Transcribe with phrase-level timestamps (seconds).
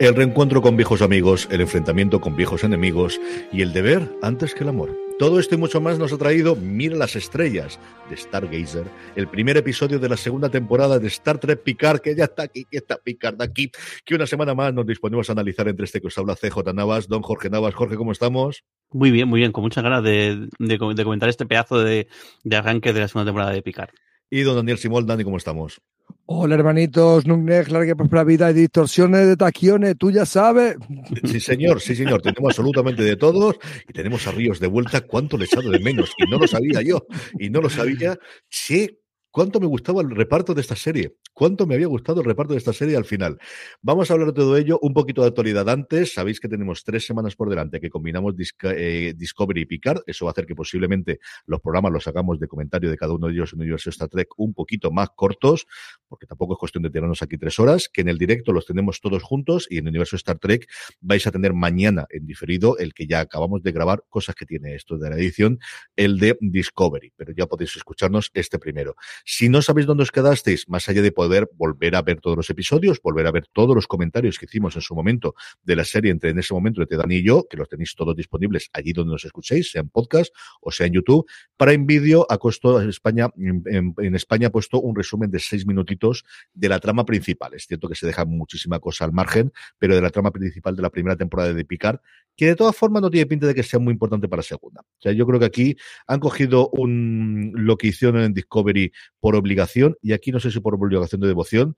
[0.00, 3.20] El reencuentro con viejos amigos, el enfrentamiento con viejos enemigos
[3.52, 4.98] y el deber antes que el amor.
[5.20, 7.78] Todo esto y mucho más nos ha traído Mira las estrellas
[8.10, 12.24] de Stargazer, el primer episodio de la segunda temporada de Star Trek Picard, que ya
[12.24, 13.70] está aquí, que está Picard aquí,
[14.04, 17.06] que una semana más nos disponemos a analizar entre este que os habla CJ Navas,
[17.06, 17.76] don Jorge Navas.
[17.76, 18.64] Jorge, ¿cómo estamos?
[18.90, 22.08] Muy bien, muy bien, con muchas ganas de, de, de comentar este pedazo de,
[22.42, 23.90] de arranque de la segunda temporada de Picard.
[24.28, 25.80] Y don Daniel Simón, Dani, ¿cómo estamos?
[26.26, 30.76] Hola hermanitos, Nugnek, larga la vida y distorsiones de taquiones, tú ya sabes.
[31.22, 35.36] Sí señor, sí señor, tenemos absolutamente de todos y tenemos a Ríos de vuelta, cuánto
[35.36, 37.06] le he echado de menos y no lo sabía yo
[37.38, 38.16] y no lo sabía.
[38.48, 42.54] Sí, cuánto me gustaba el reparto de esta serie, cuánto me había gustado el reparto
[42.54, 43.38] de esta serie al final.
[43.82, 46.14] Vamos a hablar de todo ello, un poquito de actualidad antes.
[46.14, 50.02] Sabéis que tenemos tres semanas por delante que combinamos eh, Discovery y Picard.
[50.06, 53.26] Eso va a hacer que posiblemente los programas los hagamos de comentario de cada uno
[53.26, 55.66] de ellos en universo Star Trek un poquito más cortos,
[56.08, 59.00] porque tampoco es cuestión de tirarnos aquí tres horas, que en el directo los tenemos
[59.00, 60.68] todos juntos y en universo Star Trek
[61.00, 64.76] vais a tener mañana en diferido el que ya acabamos de grabar, cosas que tiene
[64.76, 65.58] esto de la edición,
[65.96, 67.12] el de Discovery.
[67.16, 68.94] Pero ya podéis escucharnos este primero.
[69.24, 71.23] Si no sabéis dónde os quedasteis, más allá de poder
[71.56, 74.82] volver a ver todos los episodios, volver a ver todos los comentarios que hicimos en
[74.82, 77.68] su momento de la serie entre en ese momento entre Dani y yo, que los
[77.68, 81.26] tenéis todos disponibles allí donde nos escuchéis, sea en podcast o sea en YouTube.
[81.56, 85.38] Para en vídeo, ha costado en España, en, en, España ha puesto un resumen de
[85.38, 87.54] seis minutitos de la trama principal.
[87.54, 90.82] Es cierto que se deja muchísima cosa al margen, pero de la trama principal de
[90.82, 91.98] la primera temporada de Picard,
[92.36, 94.80] que de todas formas no tiene pinta de que sea muy importante para la segunda.
[94.80, 95.76] O sea, yo creo que aquí
[96.06, 100.60] han cogido un, lo que hicieron en Discovery por obligación, y aquí no sé si
[100.60, 101.76] por obligación devoción,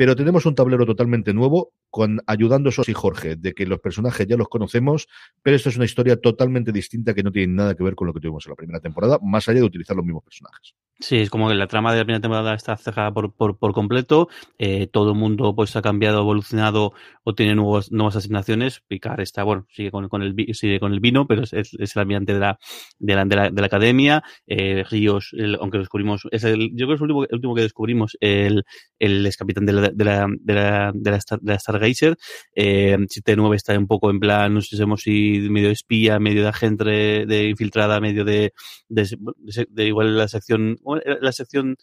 [0.00, 4.26] pero tenemos un tablero totalmente nuevo, con ayudando a y Jorge, de que los personajes
[4.26, 5.08] ya los conocemos,
[5.42, 8.14] pero esto es una historia totalmente distinta que no tiene nada que ver con lo
[8.14, 10.74] que tuvimos en la primera temporada, más allá de utilizar los mismos personajes.
[11.00, 13.72] Sí, es como que la trama de la primera temporada está cerrada por, por, por
[13.72, 14.28] completo,
[14.58, 18.82] eh, todo el mundo pues ha cambiado, evolucionado o tiene nuevos, nuevas asignaciones.
[18.86, 21.96] Picard está, bueno, sigue con, con el, sigue con el vino, pero es, es, es
[21.96, 22.58] el ambiente de la,
[22.98, 24.22] de la, de la, de la academia.
[24.46, 27.54] Eh, Ríos, el, aunque descubrimos, es el, yo creo que es el último, el último
[27.54, 28.64] que descubrimos, el,
[28.98, 32.16] el ex capitán de la, de la, de la, de la, Star, de la Stargazer.
[32.54, 36.84] Eh, 7-9 está un poco en plan, no sé si medio espía, medio de agente
[37.26, 38.52] de infiltrada, medio de,
[38.88, 40.76] de, de, de igual la sección
[41.20, 41.76] la sección,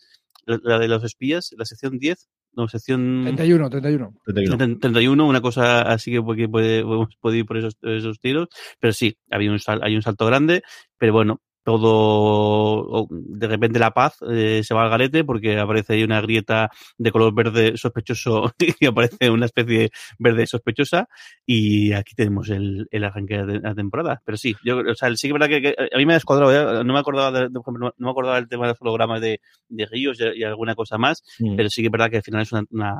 [0.45, 4.13] la de los espías, la sección 10, no, sección 31, 31.
[4.25, 6.83] 31, 31 una cosa así que puede, puede,
[7.19, 8.47] puede ir por esos, esos tiros,
[8.79, 10.63] pero sí, había un, hay un salto grande,
[10.97, 16.03] pero bueno, todo, de repente la paz eh, se va al garete porque aparece ahí
[16.05, 21.09] una grieta de color verde sospechoso y aparece una especie verde sospechosa
[21.45, 24.21] y aquí tenemos el, el arranque de la temporada.
[24.23, 26.15] Pero sí, yo, o sea, sí que es verdad que, que a mí me ha
[26.15, 26.85] descuadrado, ¿eh?
[26.85, 27.61] no me acordaba, de, no
[27.97, 31.21] me acordaba del tema de los hologramas de, de Ríos y, y, alguna cosa más,
[31.39, 31.57] mm.
[31.57, 32.95] pero sí que es verdad que al final es una, una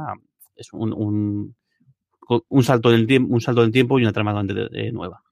[0.57, 1.55] es un, un,
[2.49, 5.23] un salto del tiempo, un salto del tiempo y una trama de, nueva.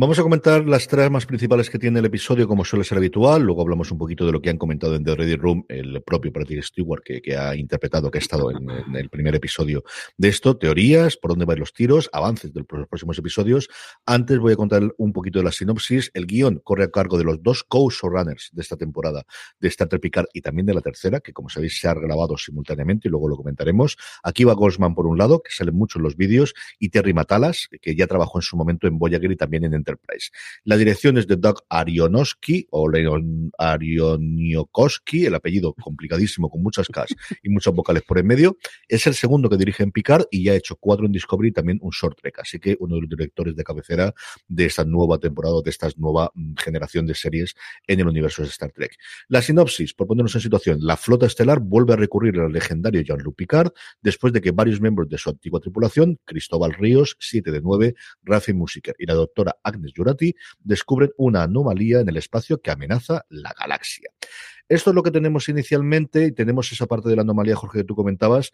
[0.00, 3.42] Vamos a comentar las tramas principales que tiene el episodio, como suele ser habitual.
[3.42, 6.32] Luego hablamos un poquito de lo que han comentado en The Ready Room el propio
[6.32, 9.82] Patrick Stewart, que, que, ha interpretado, que ha estado en, en, el primer episodio
[10.16, 10.56] de esto.
[10.56, 13.68] Teorías, por dónde van los tiros, avances de los próximos episodios.
[14.06, 16.12] Antes voy a contar un poquito de la sinopsis.
[16.14, 19.26] El guion corre a cargo de los dos co-showrunners de esta temporada
[19.58, 22.36] de Star Trek Picard y también de la tercera, que como sabéis se ha grabado
[22.36, 23.96] simultáneamente y luego lo comentaremos.
[24.22, 27.68] Aquí va Goldsman por un lado, que sale mucho en los vídeos, y Terry Matalas,
[27.82, 30.30] que ya trabajó en su momento en Voyager y también en Enterprise.
[30.64, 37.14] La dirección es de Doug Arionowski o Leon Arioniokowski, el apellido complicadísimo con muchas Ks
[37.42, 38.56] y muchas vocales por en medio.
[38.88, 41.52] Es el segundo que dirige en Picard y ya ha hecho cuatro en Discovery y
[41.52, 42.38] también un short trek.
[42.40, 44.14] Así que uno de los directores de cabecera
[44.46, 47.54] de esta nueva temporada, de esta nueva generación de series
[47.86, 48.96] en el universo de Star Trek.
[49.28, 53.36] La sinopsis, por ponernos en situación, la flota estelar vuelve a recurrir al legendario Jean-Luc
[53.36, 53.70] Picard
[54.02, 58.52] después de que varios miembros de su antigua tripulación, Cristóbal Ríos, 7 de 9, Rafi
[58.52, 60.20] Musiker y la doctora Agnes Jurat,
[60.58, 64.10] descubren una anomalía en el espacio que amenaza la galaxia.
[64.68, 67.84] Esto es lo que tenemos inicialmente y tenemos esa parte de la anomalía, Jorge, que
[67.84, 68.52] tú comentabas,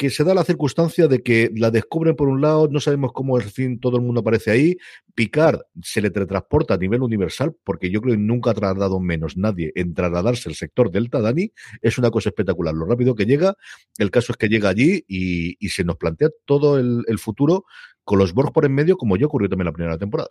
[0.00, 3.36] que se da la circunstancia de que la descubren por un lado, no sabemos cómo
[3.36, 4.78] al fin todo el mundo aparece ahí.
[5.14, 9.36] Picard se le teletransporta a nivel universal, porque yo creo que nunca ha trasladado menos
[9.36, 11.52] nadie en trasladarse el sector Delta, Dani.
[11.82, 12.72] Es una cosa espectacular.
[12.72, 13.56] Lo rápido que llega,
[13.98, 17.66] el caso es que llega allí y, se nos plantea todo el, el futuro
[18.02, 20.30] con los Borg por en medio, como ya ocurrió también la primera temporada.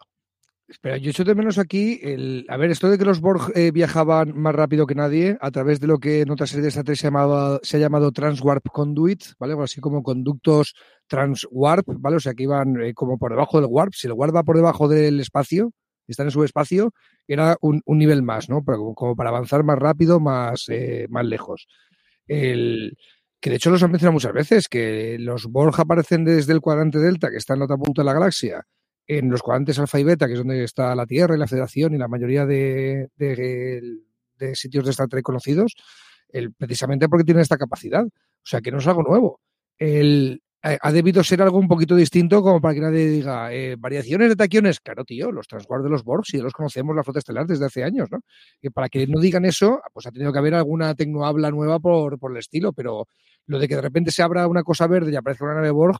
[0.69, 2.45] Espera, yo echo de menos aquí el.
[2.47, 5.79] A ver, esto de que los Borg eh, viajaban más rápido que nadie a través
[5.79, 9.23] de lo que en otra serie de esta se, llamaba, se ha llamado Transwarp Conduit,
[9.39, 9.55] ¿vale?
[9.55, 10.75] O así como conductos
[11.07, 12.17] Transwarp, ¿vale?
[12.17, 13.93] O sea, que iban eh, como por debajo del Warp.
[13.95, 15.71] Si el Warp va por debajo del espacio,
[16.07, 16.93] está en su espacio,
[17.27, 18.63] era un, nivel más, ¿no?
[18.63, 21.67] Pero como, para avanzar más rápido, más, eh, más lejos.
[22.27, 22.95] El,
[23.41, 26.99] que de hecho los han mencionado muchas veces, que los Borg aparecen desde el cuadrante
[26.99, 28.67] delta, que está en la otra punta de la galaxia,
[29.09, 31.95] en los cuadrantes alfa y beta, que es donde está la Tierra y la Federación
[31.95, 33.09] y la mayoría de,
[34.53, 35.75] sitios de Star Trek conocidos,
[36.29, 38.05] el, precisamente porque tienen esta capacidad.
[38.05, 39.41] O sea, que no es algo nuevo.
[39.79, 44.29] El, ha debido ser algo un poquito distinto como para que nadie diga eh, variaciones
[44.29, 44.79] de taquiones.
[44.79, 47.83] Claro, tío, los transguardos de los Borg, si los conocemos la flota estelar desde hace
[47.83, 48.19] años, ¿no?
[48.61, 52.19] Y para que no digan eso, pues ha tenido que haber alguna tecnohabla nueva por,
[52.19, 53.07] por el estilo, pero
[53.47, 55.97] lo de que de repente se abra una cosa verde y aparezca una nave Borg,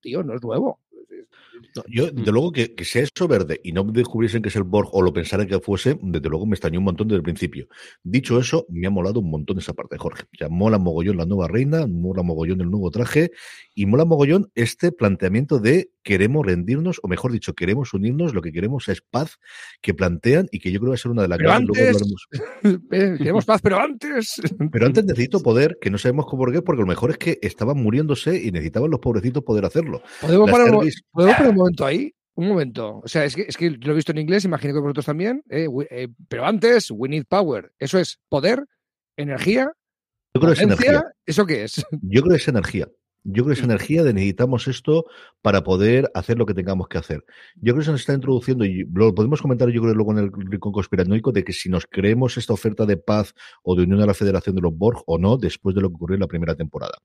[0.00, 0.80] tío, no es nuevo
[1.88, 5.02] yo, desde luego, que, sea eso verde y no descubriesen que es el Borg o
[5.02, 7.66] lo pensaran que fuese, desde luego me extrañó un montón desde el principio.
[8.02, 10.24] Dicho eso, me ha molado un montón esa parte, Jorge.
[10.38, 13.30] Ya mola mogollón la nueva reina, mola mogollón el nuevo traje
[13.74, 18.50] y mola mogollón este planteamiento de queremos rendirnos, o mejor dicho, queremos unirnos, lo que
[18.50, 19.38] queremos es paz
[19.82, 21.98] que plantean y que yo creo que va a ser una de las grandes.
[22.90, 24.40] queremos paz, pero antes.
[24.72, 27.38] Pero antes necesito poder, que no sabemos cómo por qué, porque lo mejor es que
[27.42, 30.00] estaban muriéndose y necesitaban los pobrecitos poder hacerlo.
[30.22, 32.12] ¿Podemos parar, un momento ahí?
[32.34, 33.00] Un momento.
[33.02, 35.42] O sea, es que, es que lo he visto en inglés, imagino que vosotros también.
[35.50, 37.72] Eh, eh, pero antes, we need power.
[37.78, 38.64] Eso es poder,
[39.16, 39.72] energía.
[40.34, 41.04] Yo creo que es energía.
[41.26, 41.84] ¿Eso qué es?
[42.02, 42.88] Yo creo que es energía.
[43.24, 45.04] Yo creo que esa energía de necesitamos esto
[45.42, 47.24] para poder hacer lo que tengamos que hacer.
[47.56, 50.18] Yo creo que se nos está introduciendo, y lo podemos comentar yo creo luego en
[50.18, 54.00] el rincón conspiranoico, de que si nos creemos esta oferta de paz o de unión
[54.00, 56.26] a la Federación de los Borg o no, después de lo que ocurrió en la
[56.26, 56.96] primera temporada.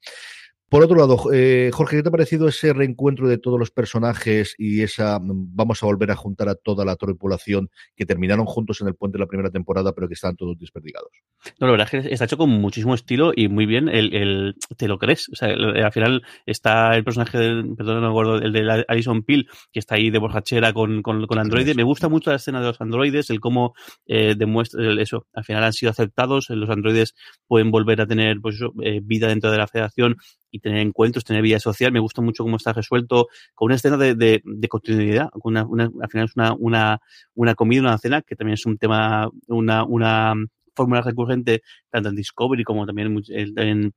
[0.73, 4.55] Por otro lado, eh, Jorge, ¿qué te ha parecido ese reencuentro de todos los personajes
[4.57, 8.87] y esa vamos a volver a juntar a toda la tripulación que terminaron juntos en
[8.87, 11.11] el puente de la primera temporada, pero que están todos desperdigados?
[11.59, 13.87] No, la verdad es que está hecho con muchísimo estilo y muy bien.
[13.87, 15.29] El, te lo crees.
[15.29, 19.21] O sea, al final está el personaje, del, perdón, no me acuerdo, el de Alison
[19.21, 21.75] Peel, que está ahí de borrachera con, con, con androides.
[21.75, 23.75] Me gusta mucho la escena de los androides, el cómo
[24.07, 25.27] eh, demuestra eso.
[25.33, 27.13] Al final han sido aceptados, los androides
[27.45, 30.17] pueden volver a tener pues eh, vida dentro de la federación
[30.53, 31.91] y tener encuentros, tener vida social.
[31.91, 35.29] Me gusta mucho cómo está resuelto con una escena de, de, continuidad.
[35.43, 36.99] Una, al final es una, una,
[37.33, 40.35] una comida, una cena, que también es un tema, una, una
[40.75, 43.93] fórmula recurrente tanto en Discovery como también en,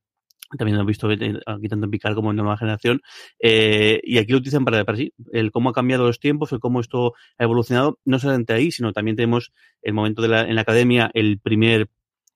[0.58, 3.02] también lo he visto aquí tanto en Picar como en Nueva Generación,
[3.38, 6.60] eh, y aquí lo utilizan para, para sí, el cómo ha cambiado los tiempos, el
[6.60, 9.52] cómo esto ha evolucionado, no solamente ahí, sino también tenemos
[9.82, 11.88] el momento de la, en la academia, el primer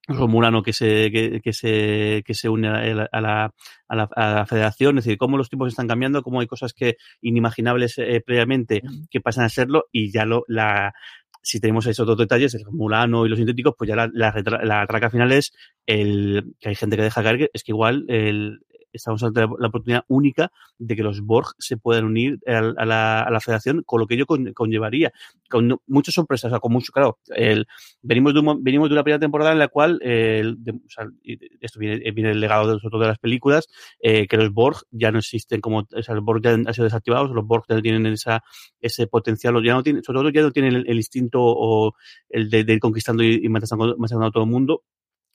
[0.08, 3.52] Romulano que se, que, que, se, que se une a la, a, la,
[3.88, 7.98] a, la, federación, es decir, cómo los tiempos están cambiando, cómo hay cosas que inimaginables
[7.98, 10.94] eh, previamente que pasan a serlo y ya lo, la,
[11.42, 14.86] si tenemos esos dos detalles, el Romulano y los sintéticos, pues ya la, la, la,
[14.86, 15.52] traca final es
[15.86, 18.60] el que hay gente que deja caer, es que igual el,
[18.92, 23.30] estamos ante la, oportunidad única de que los Borg se puedan unir a, la, a
[23.30, 25.12] la, federación con lo que ello conllevaría.
[25.48, 27.66] Con muchas sorpresas, con mucho, claro, el,
[28.02, 32.78] venimos, de un, venimos de una primera temporada en la cual, esto viene, el legado
[32.78, 33.68] de, las películas,
[34.00, 37.46] eh, que los Borg ya no existen como, los Borg ya han sido desactivados, los
[37.46, 38.42] Borg ya no tienen esa,
[38.80, 41.94] ese potencial, ya no tienen, sobre todo ya no tienen el, instinto o
[42.28, 44.82] el de, de ir conquistando y, y matando, matando a todo el mundo,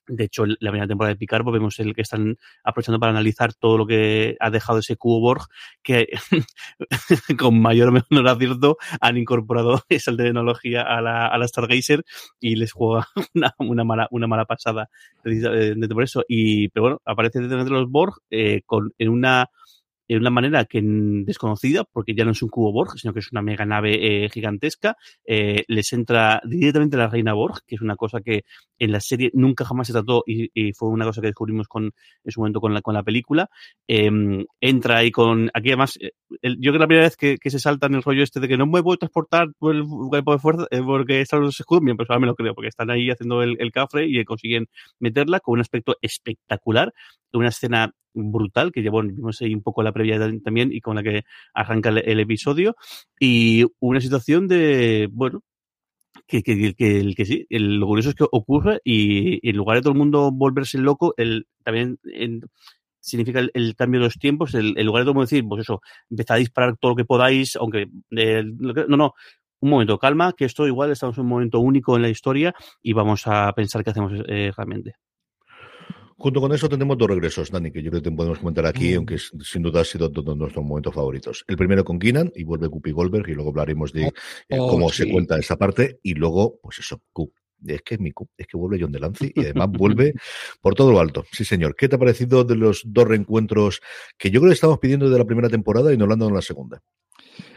[0.08, 3.78] de hecho, la primera temporada de Picard, vemos el que están aprovechando para analizar todo
[3.78, 5.48] lo que ha dejado ese cubo Borg,
[5.84, 6.08] que
[7.40, 12.04] con mayor o menor acierto han incorporado esa tecnología a la, a la Stargazer
[12.40, 14.90] y les juega una, una, mala, una mala pasada
[15.24, 16.24] de, por eso.
[16.28, 19.50] Y, pero bueno, aparece dentro de los Borg eh, con, en una
[20.08, 23.32] de una manera que desconocida, porque ya no es un cubo Borg, sino que es
[23.32, 24.96] una mega nave eh, gigantesca.
[25.26, 28.44] Eh, les entra directamente la reina Borg, que es una cosa que
[28.78, 31.86] en la serie nunca jamás se trató y, fue una cosa que descubrimos con,
[32.24, 33.50] en su momento con la, con la película.
[33.88, 34.10] Eh,
[34.60, 35.50] entra ahí con.
[35.54, 38.24] Aquí además, eh, yo creo que la primera vez que, se salta en el rollo
[38.24, 41.60] este de que no me puedo transportar por el cuerpo de fuerza porque están los
[41.60, 44.68] escudos, bien, pues me lo creo, porque están ahí haciendo el, el cafre y consiguen
[45.00, 46.94] meterla con un aspecto espectacular,
[47.34, 51.04] una escena brutal, que ya vimos ahí un poco la previa también y con la
[51.04, 52.76] que arranca el, el episodio.
[53.20, 55.42] Y una situación de, bueno,
[56.28, 59.58] que, que, que, el que sí, el, lo curioso es que ocurre y, y, en
[59.58, 62.42] lugar de todo el mundo volverse loco, el, también en,
[63.06, 66.40] significa el, cambio de los tiempos, el, el lugar de decir, pues eso, empezar a
[66.40, 69.14] disparar todo lo que podáis, aunque eh, no, no,
[69.60, 72.94] un momento, calma, que esto igual estamos en un momento único en la historia y
[72.94, 74.96] vamos a pensar qué hacemos eh, realmente.
[76.18, 78.98] Junto con eso tenemos dos regresos, Dani, que yo creo que podemos comentar aquí, mm.
[78.98, 81.44] aunque sin duda ha sido uno de nuestros momentos favoritos.
[81.48, 84.14] El primero con Keenan y vuelve Guppy Goldberg y luego hablaremos de oh,
[84.48, 87.32] eh, cómo oh, se cuenta esa parte y luego, pues eso, Q.
[87.66, 90.14] Es que es mi es que vuelve John Delancey y además vuelve
[90.62, 91.26] por todo lo alto.
[91.32, 91.76] Sí, señor.
[91.76, 93.82] ¿Qué te ha parecido de los dos reencuentros
[94.18, 96.30] que yo creo que estamos pidiendo de la primera temporada y no lo han dado
[96.30, 96.82] en la segunda?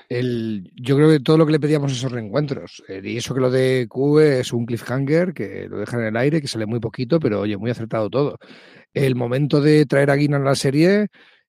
[0.08, 3.40] El, yo creo que todo lo que le pedíamos esos reencuentros, eh, y eso que
[3.40, 6.80] lo de Q es un cliffhanger, que lo dejan en el aire, que sale muy
[6.80, 8.38] poquito, pero oye, muy acertado todo.
[8.94, 11.08] El momento de traer a Guinan a la serie,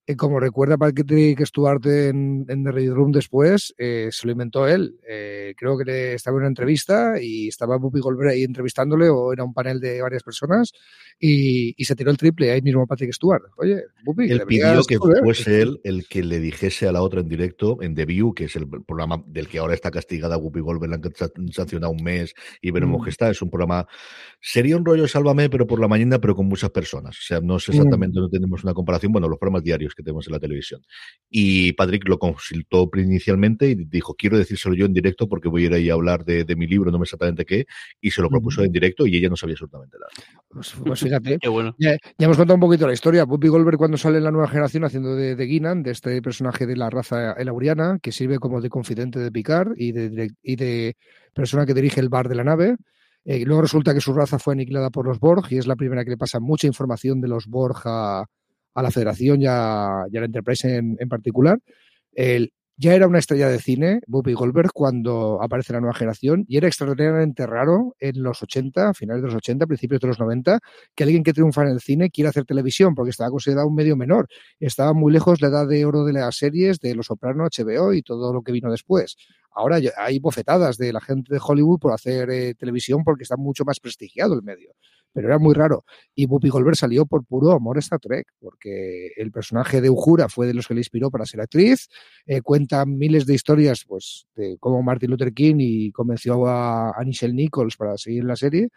[0.09, 4.67] eh, como recuerda que estuarte en, en The Ready Room después, eh, se lo inventó
[4.67, 4.95] él.
[5.07, 9.43] Eh, creo que estaba en una entrevista y estaba Bupi Goldberg ahí entrevistándole o era
[9.43, 10.71] un panel de varias personas
[11.19, 13.43] y, se tiró el triple ahí mismo Patrick Stewart.
[13.57, 17.27] Oye, Bupi, Él pidió que fuese él el que le dijese a la otra en
[17.27, 20.89] directo, en The View, que es el programa del que ahora está castigada Bupi Goldberg,
[20.89, 23.03] la han sancionado un mes y veremos mm.
[23.03, 23.29] que está.
[23.29, 23.87] Es un programa,
[24.41, 27.15] sería un rollo Sálvame, pero por la mañana, pero con muchas personas.
[27.15, 28.23] O sea, no es exactamente, mm.
[28.23, 29.11] no tenemos una comparación.
[29.11, 30.81] Bueno, los programas diarios que tenemos en la televisión.
[31.29, 35.65] Y Patrick lo consultó inicialmente y dijo, quiero decírselo yo en directo porque voy a
[35.67, 37.65] ir ahí a hablar de, mi libro, no me exactamente qué,
[38.01, 40.09] y se lo propuso en directo y ella no sabía absolutamente nada.
[40.49, 41.37] Pues, pues fíjate,
[41.77, 43.25] ya, hemos contado un poquito la historia.
[43.25, 46.65] Puppy Goldberg cuando sale en la nueva generación haciendo de, de Guinan, de este personaje
[46.65, 50.95] de la raza elauriana, que sirve como de confidente de Picard y de, y de
[51.33, 52.75] persona que dirige el bar de la nave.
[53.25, 56.03] Eh, luego resulta que su raza fue aniquilada por los Borg y es la primera
[56.03, 58.25] que le pasa mucha información de los Borg a,
[58.73, 61.59] a la Federación y a, la Enterprise en, particular.
[62.13, 66.55] El, ya era una estrella de cine, Bobby Goldberg, cuando aparece la nueva generación, y
[66.55, 70.59] era extraordinariamente raro en los 80, finales de los 80, principios de los 90,
[70.95, 73.97] que alguien que triunfa en el cine quiera hacer televisión, porque estaba considerado un medio
[73.97, 74.29] menor.
[74.61, 78.01] Estaba muy lejos la edad de oro de las series, de Los Soprano, HBO y
[78.01, 79.17] todo lo que vino después.
[79.51, 83.65] Ahora hay bofetadas de la gente de Hollywood por hacer eh, televisión porque está mucho
[83.65, 84.71] más prestigiado el medio
[85.13, 85.83] pero era muy raro.
[86.15, 90.29] Y Whoopi Goldberg salió por puro amor a Star Trek, porque el personaje de Uhura
[90.29, 91.87] fue de los que le inspiró para ser actriz.
[92.25, 97.03] Eh, cuenta miles de historias, pues, de cómo Martin Luther King y convenció a, a
[97.03, 98.69] Nichelle Nichols para seguir la serie.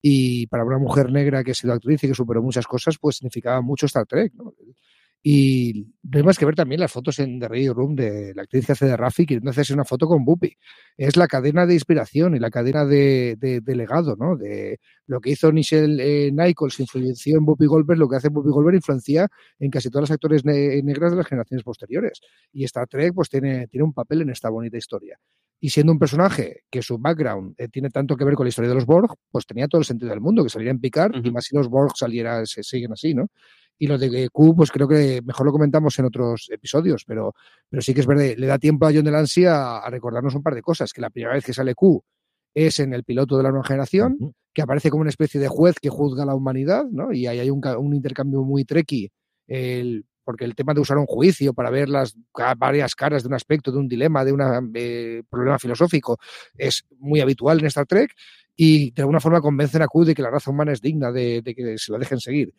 [0.00, 3.16] Y para una mujer negra que ha sido actriz y que superó muchas cosas, pues
[3.16, 4.32] significaba mucho Star Trek.
[4.34, 4.52] ¿no?
[5.26, 8.42] Y no hay más que ver también las fotos en The Radio Room de la
[8.42, 10.54] actriz que hace de Rafi, que hacerse una foto con Bupi.
[10.98, 14.36] Es la cadena de inspiración y la cadena de, de, legado, ¿no?
[14.36, 18.50] De lo que hizo Nichelle eh, Nichols influenció en Bupi Goldberg, lo que hace Bupi
[18.50, 19.26] Goldberg influencia
[19.58, 22.20] en casi todas las actores negras de las generaciones posteriores.
[22.52, 25.18] Y Star Trek pues tiene, tiene un papel en esta bonita historia.
[25.58, 28.68] Y siendo un personaje que su background eh, tiene tanto que ver con la historia
[28.68, 31.30] de los Borg, pues tenía todo el sentido del mundo que saliera en picar, y
[31.30, 33.28] más si los Borg saliera, se siguen así, ¿no?
[33.78, 37.34] Y lo de Q, pues creo que mejor lo comentamos en otros episodios, pero,
[37.68, 40.42] pero sí que es verdad, le da tiempo a John Delancey a, a recordarnos un
[40.42, 42.02] par de cosas, que la primera vez que sale Q
[42.54, 45.80] es en el piloto de la nueva generación, que aparece como una especie de juez
[45.80, 47.12] que juzga a la humanidad, ¿no?
[47.12, 49.10] Y ahí hay un, un intercambio muy trequi,
[49.48, 52.16] el, porque el tema de usar un juicio para ver las
[52.56, 56.18] varias caras de un aspecto, de un dilema, de un eh, problema filosófico,
[56.56, 58.14] es muy habitual en Star Trek
[58.56, 61.42] y de alguna forma convencen a Q de que la raza humana es digna de,
[61.42, 62.54] de que se la dejen seguir.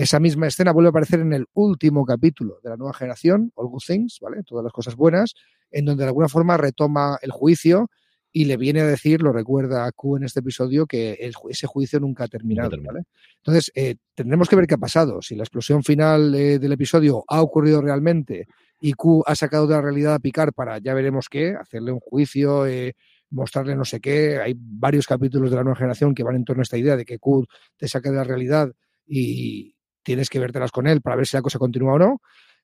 [0.00, 3.68] Esa misma escena vuelve a aparecer en el último capítulo de la nueva generación, All
[3.68, 4.42] Good Things, ¿vale?
[4.44, 5.34] Todas las cosas buenas,
[5.70, 7.90] en donde de alguna forma retoma el juicio
[8.32, 12.00] y le viene a decir, lo recuerda a Q en este episodio, que ese juicio
[12.00, 12.70] nunca ha terminado.
[12.82, 13.02] ¿vale?
[13.44, 15.20] Entonces, eh, tendremos que ver qué ha pasado.
[15.20, 18.46] Si la explosión final eh, del episodio ha ocurrido realmente
[18.80, 22.00] y Q ha sacado de la realidad a Picard para, ya veremos qué, hacerle un
[22.00, 22.94] juicio, eh,
[23.28, 24.38] mostrarle no sé qué.
[24.38, 27.04] Hay varios capítulos de la nueva generación que van en torno a esta idea de
[27.04, 27.44] que Q
[27.76, 28.72] te saca de la realidad
[29.06, 32.20] y, tienes que vértelas con él para ver si la cosa continúa o no.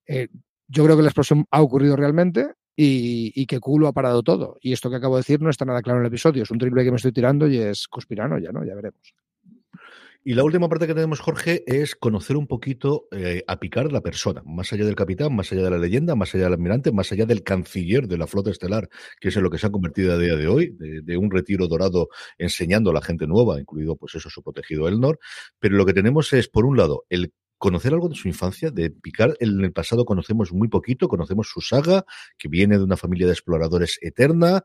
[0.06, 0.28] Eh,
[0.68, 4.56] yo creo que la explosión ha ocurrido realmente y, que Q lo ha parado todo.
[4.60, 6.42] Y esto que acabo de decir no está nada claro en el episodio.
[6.42, 8.64] Es un triple que me estoy tirando y es conspirano ya, ¿no?
[8.64, 9.14] Ya veremos.
[10.28, 14.00] Y la última parte que tenemos, Jorge, es conocer un poquito eh, a Picard la
[14.00, 17.12] persona, más allá del capitán, más allá de la leyenda, más allá del almirante, más
[17.12, 18.88] allá del canciller de la flota estelar,
[19.20, 21.68] que es en lo que se ha convertido a día de hoy, de, un retiro
[21.68, 25.20] dorado enseñando a la gente nueva, incluido pues eso, su protegido Elnor.
[25.60, 28.90] Pero lo que tenemos es, por un lado, el conocer algo de su infancia, de
[28.90, 29.34] Picard.
[29.38, 32.04] En el pasado conocemos muy poquito, conocemos su saga,
[32.36, 34.64] que viene de una familia de exploradores eterna,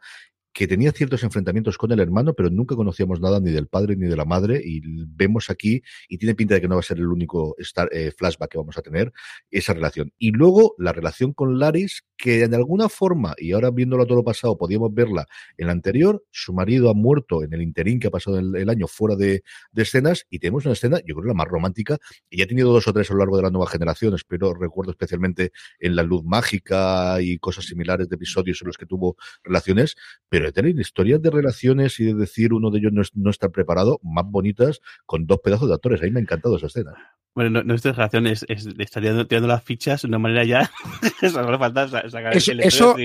[0.53, 4.07] que tenía ciertos enfrentamientos con el hermano, pero nunca conocíamos nada ni del padre ni
[4.07, 6.97] de la madre, y vemos aquí, y tiene pinta de que no va a ser
[6.97, 7.55] el único
[7.91, 9.13] eh, flashback que vamos a tener,
[9.49, 10.11] esa relación.
[10.17, 14.23] Y luego la relación con Laris, que de alguna forma, y ahora viéndolo todo lo
[14.23, 15.25] pasado, podíamos verla
[15.57, 18.87] en la anterior, su marido ha muerto en el interín que ha pasado el, año
[18.87, 19.43] fuera de,
[19.75, 21.97] escenas, y tenemos una escena, yo creo la más romántica,
[22.29, 24.53] y ya ha tenido dos o tres a lo largo de las nuevas generaciones, pero
[24.53, 29.15] recuerdo especialmente en La Luz Mágica y cosas similares de episodios en los que tuvo
[29.43, 29.95] relaciones,
[30.29, 33.49] pero de tener historias de relaciones y de decir uno de ellos no, no está
[33.49, 36.01] preparado, más bonitas, con dos pedazos de actores.
[36.01, 36.93] A mí me ha encantado esa escena.
[37.33, 40.71] Bueno, nuestra relación es, es, estar tirando, las fichas de una manera ya.
[41.59, 42.95] falta sacar eso, eso,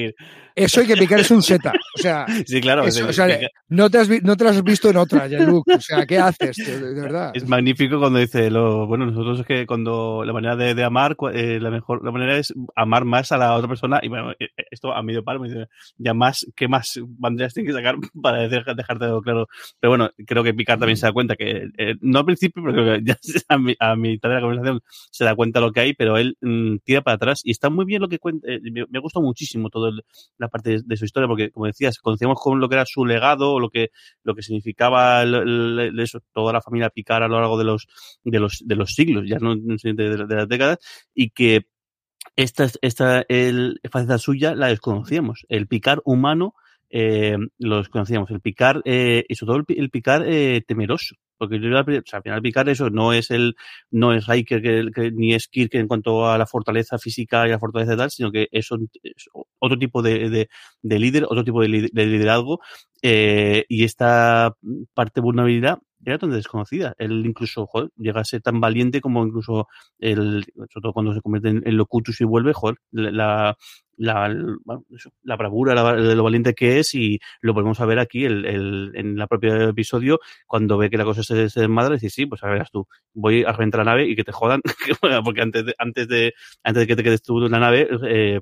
[0.56, 1.72] eso, hay que picar es un seta.
[1.96, 2.84] O sea, sí, claro.
[2.84, 5.68] o sea, no, te has, no te lo has visto en otra, Jean-Luc.
[5.68, 6.56] O sea, ¿qué haces?
[6.56, 7.30] De, verdad.
[7.34, 8.86] Es magnífico cuando dice lo.
[8.88, 12.36] Bueno, nosotros es que cuando la manera de, de amar, eh, la mejor la manera
[12.36, 14.00] es amar más a la otra persona.
[14.02, 15.68] Y bueno, eh, eh, esto a medio palo me dice,
[15.98, 18.82] ya más, ¿qué más banderas tienes que sacar para dejarte
[19.22, 19.22] claro?
[19.22, 19.46] Pero
[19.90, 21.68] bueno, creo que Picard también se da cuenta que,
[22.00, 23.16] no al principio, pero creo que ya
[23.48, 24.80] a mi, a mi de la conversación
[25.10, 27.84] se da cuenta lo que hay, pero él mm, tira para atrás y está muy
[27.84, 28.50] bien lo que cuenta.
[28.50, 29.92] Eh, me, me gusta muchísimo toda
[30.38, 33.58] la parte de, su historia, porque como decías, conocíamos con lo que era su legado,
[33.60, 33.90] lo que,
[34.22, 37.86] lo que significaba eso, toda la familia Picar a lo largo de los,
[38.24, 40.78] de los, de los siglos, ya no de, de, las décadas,
[41.14, 41.66] y que
[42.36, 45.46] esta, esta el, faceta suya la desconocíamos.
[45.48, 46.54] El picar humano
[46.90, 48.30] eh, lo desconocíamos.
[48.30, 51.16] El picar, eh, y sobre todo el, picar eh, temeroso.
[51.38, 53.56] Porque yo, o sea, al final Picard eso no es el,
[53.90, 57.58] no es Riker que, ni es Kirk en cuanto a la fortaleza física y la
[57.58, 58.68] fortaleza tal, sino que es,
[59.58, 60.48] otro tipo de, de,
[60.82, 62.60] de, líder, otro tipo de, liderazgo,
[63.02, 64.54] eh, y esta
[64.94, 66.94] parte vulnerabilidad era tan desconocida.
[66.98, 71.20] Él incluso joder, llega a ser tan valiente como incluso el, sobre todo cuando se
[71.20, 73.56] convierte en, Locutus y vuelve, joder, la,
[73.96, 74.34] la,
[75.22, 78.92] la bravura de lo valiente que es y lo podemos a ver aquí el, el,
[78.94, 82.26] en la propia episodio cuando ve que la cosa se, se desmadra y dice sí
[82.26, 84.60] pues a verás tú voy a reventar la nave y que te jodan
[85.24, 88.40] porque antes de, antes de antes de que te quedes tú en la nave eh,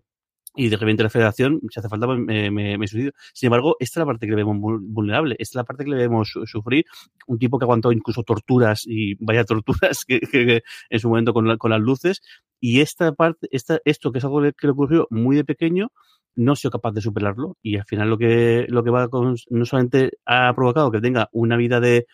[0.56, 3.12] y de repente la federación, si hace falta, me, me, me suicido.
[3.32, 5.90] Sin embargo, esta es la parte que le vemos vulnerable, esta es la parte que
[5.90, 6.84] le vemos sufrir.
[7.26, 11.56] Un tipo que aguantó incluso torturas y vaya torturas que, que, en su momento con,
[11.58, 12.22] con las luces.
[12.60, 15.90] Y esta parte, esta, esto que es algo que le ocurrió muy de pequeño,
[16.36, 17.56] no ha sido capaz de superarlo.
[17.62, 21.28] Y al final lo que, lo que va con, no solamente ha provocado que tenga
[21.32, 22.06] una vida de,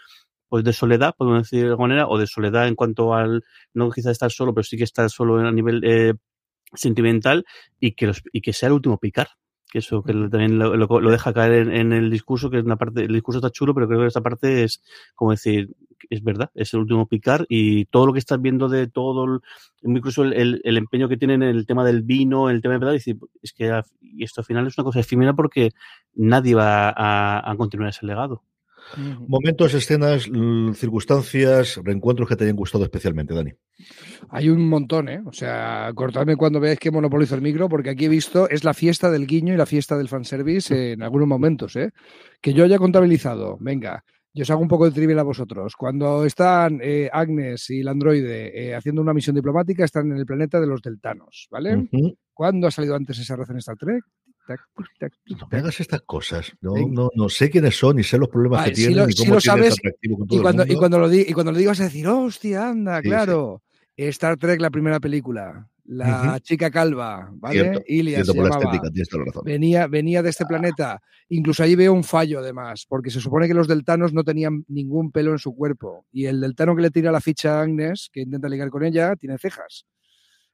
[0.49, 3.45] pues de soledad, podemos decir de alguna manera, o de soledad en cuanto al,
[3.75, 6.15] no quizás estar solo, pero sí que estar solo a nivel eh,
[6.75, 7.45] sentimental
[7.79, 9.29] y que, los, y que sea el último picar.
[9.71, 13.05] Que eso que también lo, lo, deja caer en, el discurso, que es una parte,
[13.05, 14.83] el discurso está chulo, pero creo que esta parte es
[15.15, 15.71] como decir,
[16.09, 19.41] es verdad, es el último picar y todo lo que estás viendo de todo, el,
[19.83, 22.95] incluso el, el, empeño que tienen en el tema del vino, el tema de verdad,
[22.95, 25.71] decir, es que y esto al final es una cosa efímera porque
[26.15, 28.43] nadie va a, a continuar ese legado.
[28.97, 30.29] Momentos, escenas,
[30.75, 33.53] circunstancias, reencuentros que te hayan gustado especialmente, Dani.
[34.31, 35.23] Hay un montón, ¿eh?
[35.25, 38.75] O sea, cortadme cuando veáis que monopolizo el micro, porque aquí he visto, es la
[38.75, 41.91] fiesta del guiño y la fiesta del fanservice en algunos momentos, ¿eh?
[42.41, 45.75] Que yo haya contabilizado, venga, yo os hago un poco de trivia a vosotros.
[45.77, 50.27] Cuando están eh, Agnes y el androide eh, haciendo una misión diplomática, están en el
[50.27, 51.89] planeta de los deltanos, ¿vale?
[52.33, 54.05] ¿Cuándo ha salido antes esa raza en Star Trek?
[55.29, 56.53] no me hagas estas cosas.
[56.61, 59.47] No, no, no sé quiénes son, ni sé los problemas que tienen, ni cómo si
[59.47, 63.01] sabes, y, cuando, y, cuando, lo di, y cuando lo digas a decir, hostia, anda,
[63.01, 63.63] claro.
[64.09, 65.69] Star Trek, la primera película.
[65.85, 67.83] La chica calva, ¿vale?
[67.89, 68.33] Ilia se
[69.45, 71.03] Venía, venía de este planeta.
[71.29, 75.11] Incluso ahí veo un fallo, además, porque se supone que los deltanos no tenían ningún
[75.11, 76.07] pelo en su cuerpo.
[76.13, 79.17] Y el deltano que le tira la ficha a Agnes, que intenta ligar con ella,
[79.17, 79.87] tiene cejas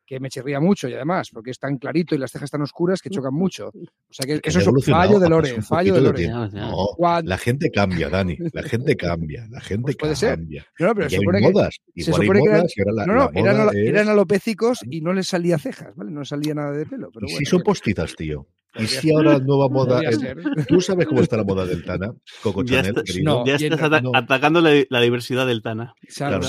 [0.07, 3.03] que me chirría mucho y además, porque es tan clarito y las cejas tan oscuras
[3.03, 3.71] que chocan mucho.
[4.09, 6.29] O sea que eso es un fallo de Lore, fallo de Lore.
[6.29, 6.88] No,
[7.25, 10.62] la gente cambia, Dani, la gente cambia, la gente pues puede cambia.
[10.62, 10.87] Ser.
[10.87, 14.79] No, pero se supone, modas, que, se supone que eran, no, no, eran, eran, alopécicos
[14.88, 16.12] y no les salía cejas, ¿vale?
[16.12, 17.11] No salía nada de pelo.
[17.12, 18.47] Pero bueno, sí son postizas, tío.
[18.79, 20.01] Y si ahora nueva moda.
[20.69, 22.12] ¿Tú sabes cómo está la moda del Tana?
[22.43, 23.03] Coco ya Chanel.
[23.23, 25.95] no, ya estás atacando la, diversidad del Tana.
[26.15, 26.41] Claro,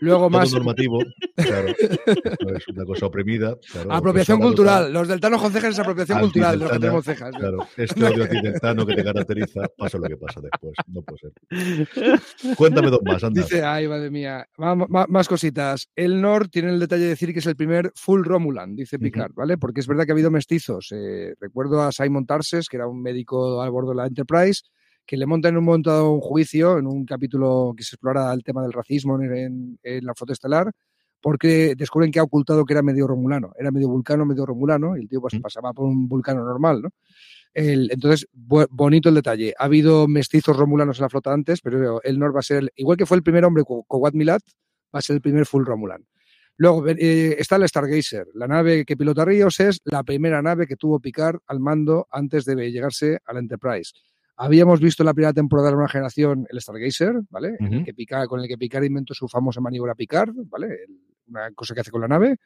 [0.00, 0.52] Luego más.
[0.52, 0.98] normativo,
[1.34, 1.68] claro.
[1.68, 3.56] es una cosa oprimida.
[3.90, 4.92] apropiación cultural.
[4.92, 6.58] Los del Tano con cejas es apropiación cultural.
[6.58, 7.34] Los que tenemos cejas.
[7.36, 10.74] Claro, este odio a ti del Tano que te caracteriza, pasa lo que pasa después.
[10.88, 12.56] No puede ser.
[12.56, 13.42] Cuéntame dos más, anda.
[13.42, 14.48] Dice, ay, madre mía.
[14.56, 15.88] Más, más cositas.
[15.94, 19.32] El Nord tiene el detalle de decir que es el primer full Romulan, dice Picard,
[19.34, 19.58] ¿vale?
[19.58, 23.02] Porque es verdad que ha habido mestizos eh, recuerdo a Simon Tarses, que era un
[23.02, 24.62] médico a bordo de la Enterprise,
[25.06, 28.42] que le monta en un momento un juicio, en un capítulo que se explora el
[28.42, 30.72] tema del racismo en, la foto estelar,
[31.20, 35.02] porque descubren que ha ocultado que era medio romulano, era medio vulcano, medio romulano, y
[35.02, 36.90] el tío pues, pasaba por un vulcano normal, ¿no?
[37.54, 39.54] El, entonces, bonito el detalle.
[39.58, 43.06] Ha habido mestizos romulanos en la flota antes, pero Elnor va a ser, igual que
[43.06, 44.42] fue el primer hombre con, Wat Milat,
[44.94, 46.04] va a ser el primer full romulan.
[46.58, 48.28] Luego eh, está el Stargazer.
[48.34, 52.44] La nave que pilota Ríos es la primera nave que tuvo Picard al mando antes
[52.44, 53.92] de llegarse a la Enterprise.
[54.38, 57.56] Habíamos visto en la primera temporada de una generación el Stargazer, ¿vale?
[57.58, 60.78] que con el que Picard inventó su famosa maniobra Picard, ¿vale?
[61.28, 62.36] una cosa que hace con la nave.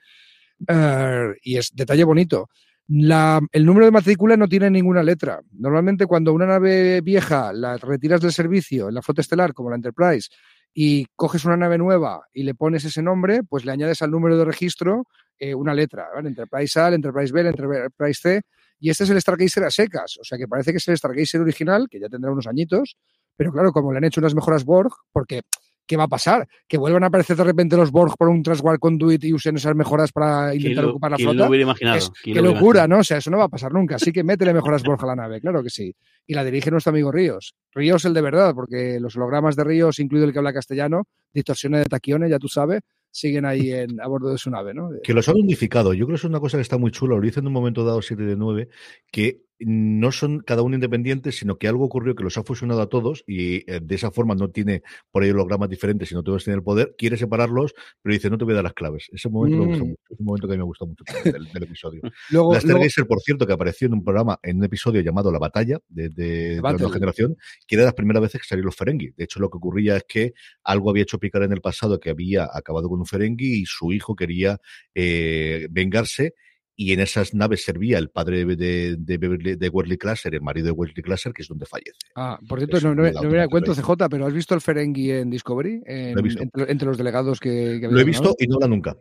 [0.66, 2.48] Eh, y es detalle bonito.
[2.88, 5.40] el número de matrícula no tiene ninguna letra.
[5.52, 9.76] Normalmente cuando una nave vieja la retiras del servicio en la flota estelar, como la
[9.76, 10.28] Enterprise,
[10.72, 14.36] y coges una nave nueva y le pones ese nombre, pues le añades al número
[14.36, 15.04] de registro
[15.38, 18.42] eh, una letra, Enterprise A, Enterprise B, Enterprise C,
[18.78, 21.40] y este es el Stargazer a secas, o sea que parece que es el Stargazer
[21.40, 22.96] original, que ya tendrá unos añitos,
[23.36, 25.42] pero claro, como le han hecho unas mejoras Borg, porque
[25.90, 26.46] ¿qué va a pasar?
[26.68, 29.74] ¿Que vuelvan a aparecer de repente los Borg por un Transwar Conduit y usen esas
[29.74, 31.48] mejoras para intentar ocupar la flota?
[31.48, 32.12] Lo imaginado?
[32.22, 33.00] qué locura, ¿no?
[33.00, 33.96] O sea, eso no va a pasar nunca.
[33.96, 35.92] Así que métele mejoras Borg a la nave, claro que sí.
[36.28, 37.56] Y la dirige nuestro amigo Ríos.
[37.72, 41.80] Ríos el de verdad, porque los hologramas de Ríos, incluido el que habla castellano, distorsiones
[41.80, 44.90] de taquiones, ya tú sabes, siguen ahí en, a bordo de su nave, ¿no?
[45.02, 45.92] Que los han unificado.
[45.92, 47.16] Yo creo que es una cosa que está muy chula.
[47.16, 48.68] Lo dicen en un momento dado 7 de 9,
[49.10, 52.88] que no son cada uno independientes, sino que algo ocurrió que los ha fusionado a
[52.88, 56.58] todos y eh, de esa forma no tiene por ahí hologramas diferentes, sino todos tienen
[56.58, 59.08] el poder, quiere separarlos, pero dice, no te voy a dar las claves.
[59.12, 59.72] Ese momento mm.
[59.72, 59.80] es
[60.18, 62.00] un momento que a mí me gustó mucho del, episodio.
[62.30, 65.38] luego, la Stargazer, por cierto, que apareció en un programa, en un episodio llamado La
[65.38, 69.10] Batalla, de, la nueva generación, que era las primeras veces que salieron los Ferengi.
[69.16, 70.32] De hecho, lo que ocurría es que
[70.64, 73.92] algo había hecho picar en el pasado que había acabado con un Ferengi y su
[73.92, 74.58] hijo quería
[74.94, 76.34] eh, vengarse
[76.80, 79.18] y en esas naves servía el padre de, de,
[79.58, 81.98] de, Wesley Classer, el marido de Wesley Classer, que es donde fallece.
[82.16, 85.82] Ah, por cierto, no, no, me cuento CJ, pero ¿has visto el Ferengi en Discovery?
[85.84, 88.96] entre, los delegados que, Lo he visto y no la nunca.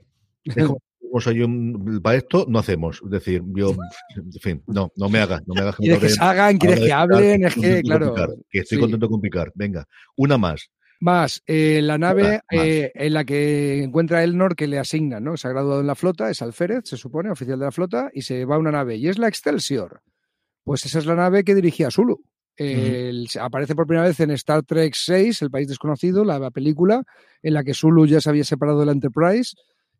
[1.14, 1.48] o sea, yo
[2.04, 3.02] para esto no hacemos.
[3.02, 3.74] Es decir, yo,
[4.18, 5.42] en fin, no, no me hagas.
[5.48, 8.14] No me hagas que quieres que salgan, quieres que hablen, es que, claro.
[8.50, 9.54] que estoy contento con picar.
[9.56, 9.88] Venga,
[10.18, 10.70] una más.
[11.02, 15.38] Más, eh, la nave eh, en la que encuentra Elnor que le asignan, ¿no?
[15.38, 18.22] Se ha graduado en la flota, es Alférez, se supone, oficial de la flota, y
[18.22, 20.02] se va a una nave, y es la Excelsior.
[20.64, 22.22] Pues esa es la nave que dirigía Zulu.
[23.40, 27.04] Aparece por primera vez en Star Trek VI, El País Desconocido, la película,
[27.42, 29.56] en la que Zulu ya se había separado de la Enterprise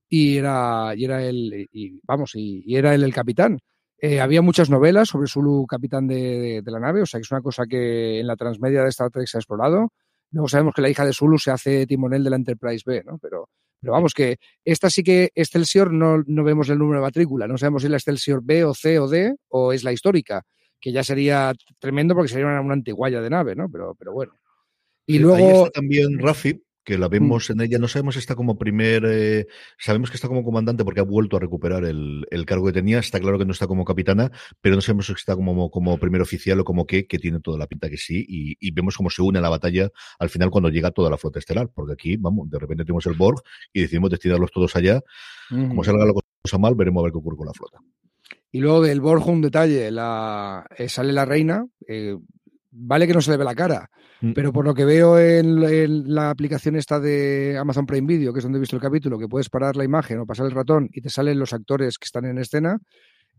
[0.10, 3.60] y era, y era el, y, vamos, y, era él el capitán.
[4.02, 7.32] Eh, había muchas novelas sobre Zulu, capitán de, de, la nave, o sea que es
[7.32, 9.94] una cosa que en la transmedia de Star Trek se ha explorado.
[10.32, 13.18] Luego sabemos que la hija de Zulu se hace timonel de la Enterprise B, ¿no?
[13.18, 13.50] Pero,
[13.82, 17.58] pero vamos, que esta sí que Excelsior no, no vemos el número de matrícula, no
[17.58, 20.44] sabemos si es la Excelsior B o C o D o es la histórica,
[20.80, 23.70] que ya sería tremendo porque sería una, antiguaya de nave, ¿no?
[23.72, 24.34] Pero, pero bueno.
[25.06, 25.70] Y luego.
[25.72, 27.12] también Rafi, que la mm.
[27.12, 29.46] vemos en ella, no sabemos si está como primer, eh,
[29.78, 33.20] sabemos que está como comandante porque ha vuelto a recuperar el, cargo que tenía, está
[33.20, 36.60] claro que no está como capitana, pero no sabemos si está como, como primer oficial
[36.60, 39.38] o como qué, que tiene toda la pinta que sí, y, vemos cómo se une
[39.38, 42.58] a la batalla al final cuando llega toda la flota estelar, porque aquí, vamos, de
[42.58, 45.02] repente tenemos el Borg y decidimos destinarlos todos allá,
[45.50, 47.80] como salga la cosa mal, veremos a ver qué ocurre con la flota.
[48.52, 52.18] Y luego del Borg un detalle, la, eh, sale la reina, eh,
[52.72, 53.90] vale que no se le ve la cara,
[54.22, 54.34] mm.
[54.34, 58.44] pero por lo que veo en, la aplicación esta de Amazon Prime Video, que es
[58.44, 61.02] donde he visto el capítulo, que puedes parar la imagen o pasar el ratón y
[61.02, 62.80] te salen los actores que están en escena,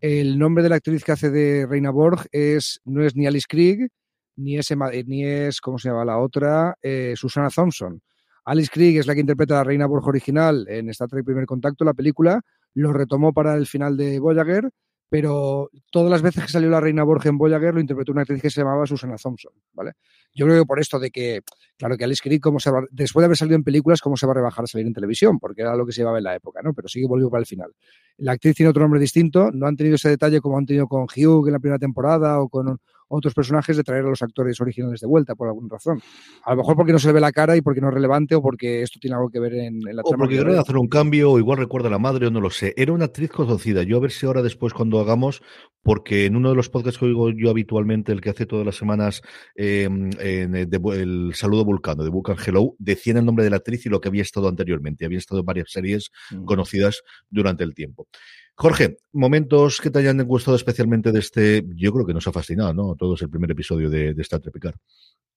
[0.00, 3.46] el nombre de la actriz que hace de Reina Borg es, no es ni Alice
[3.48, 3.90] Krieg,
[4.36, 4.68] ni es,
[5.06, 6.74] ni es ¿cómo se llama la otra?
[6.80, 8.00] Eh, Susana Thompson.
[8.46, 11.44] Alice Krieg es la que interpreta a la Reina Borg original en Star Trek Primer
[11.44, 12.40] Contacto, la película,
[12.74, 14.70] lo retomó para el final de Voyager
[15.10, 18.40] pero todas las veces que salió la reina Borg en Voyager lo interpretó una actriz
[18.40, 19.94] que se llamaba Susana Thompson, ¿vale?
[20.32, 21.40] Yo creo que por esto de que,
[21.76, 24.32] claro, que Alice Creed, como se después de haber salido en películas, ¿cómo se va
[24.32, 25.40] a rebajar a salir en televisión?
[25.40, 26.72] Porque era lo que se llevaba en la época, ¿no?
[26.72, 27.72] Pero sí que volvió para el final.
[28.18, 31.02] La actriz tiene otro nombre distinto, no han tenido ese detalle como han tenido con
[31.02, 32.78] Hugh en la primera temporada o con
[33.10, 36.00] otros personajes de traer a los actores originales de vuelta por alguna razón.
[36.44, 38.36] A lo mejor porque no se le ve la cara y porque no es relevante
[38.36, 41.32] o porque esto tiene algo que ver en, la O porque quieren hacer un cambio
[41.32, 42.72] o igual recuerda a la madre o no lo sé.
[42.76, 43.82] Era una actriz conocida.
[43.82, 45.42] Yo a ver si ahora después cuando hagamos,
[45.82, 48.76] porque en uno de los podcasts que oigo yo habitualmente, el que hace todas las
[48.76, 49.22] semanas
[49.56, 53.88] em, en el, saludo vulcano de Vulcan Hello, decían el nombre de la actriz y
[53.88, 55.04] lo que había estado anteriormente.
[55.04, 56.44] Había estado en varias series mm.
[56.44, 58.06] conocidas durante el tiempo.
[58.60, 62.74] Jorge, momentos que te hayan gustado especialmente de este, yo creo que nos ha fascinado,
[62.74, 62.94] ¿no?
[62.94, 64.74] Todo es el primer episodio de, de Star Trek Picard.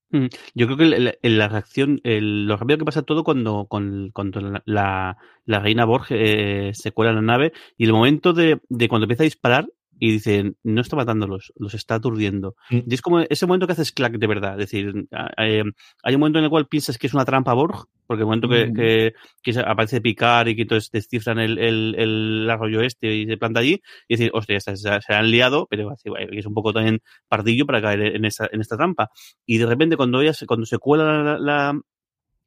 [0.10, 4.42] Mm, yo creo que la, la reacción, el, lo rápido que pasa todo cuando, cuando,
[4.66, 8.90] la, la, reina Borg eh, se cuela en la nave y el momento de, de
[8.90, 9.68] cuando empieza a disparar
[10.04, 12.58] y dicen, no está matándolos, los está aturdiendo.
[12.70, 12.80] Mm.
[12.90, 14.60] Y es como ese momento que haces clack de verdad.
[14.60, 15.64] Es decir, eh,
[16.04, 18.50] hay un momento en el cual piensas que es una trampa Borg, porque el momento
[18.50, 18.74] que, Mm.
[18.74, 23.38] que, que aparece picar y que entonces descifran el, el, el arroyo este y se
[23.38, 27.00] planta allí, y decir, hostia, se, se han liado, pero así, es un poco también
[27.30, 29.10] pardillo para caer en esta, en esta trampa.
[29.46, 31.80] Y de repente cuando ella se, cuando se cuela la, la,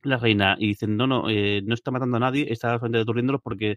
[0.03, 3.41] la reina y dicen, no, no, eh, no está matando a nadie, está solamente aturdiéndolos
[3.43, 3.77] porque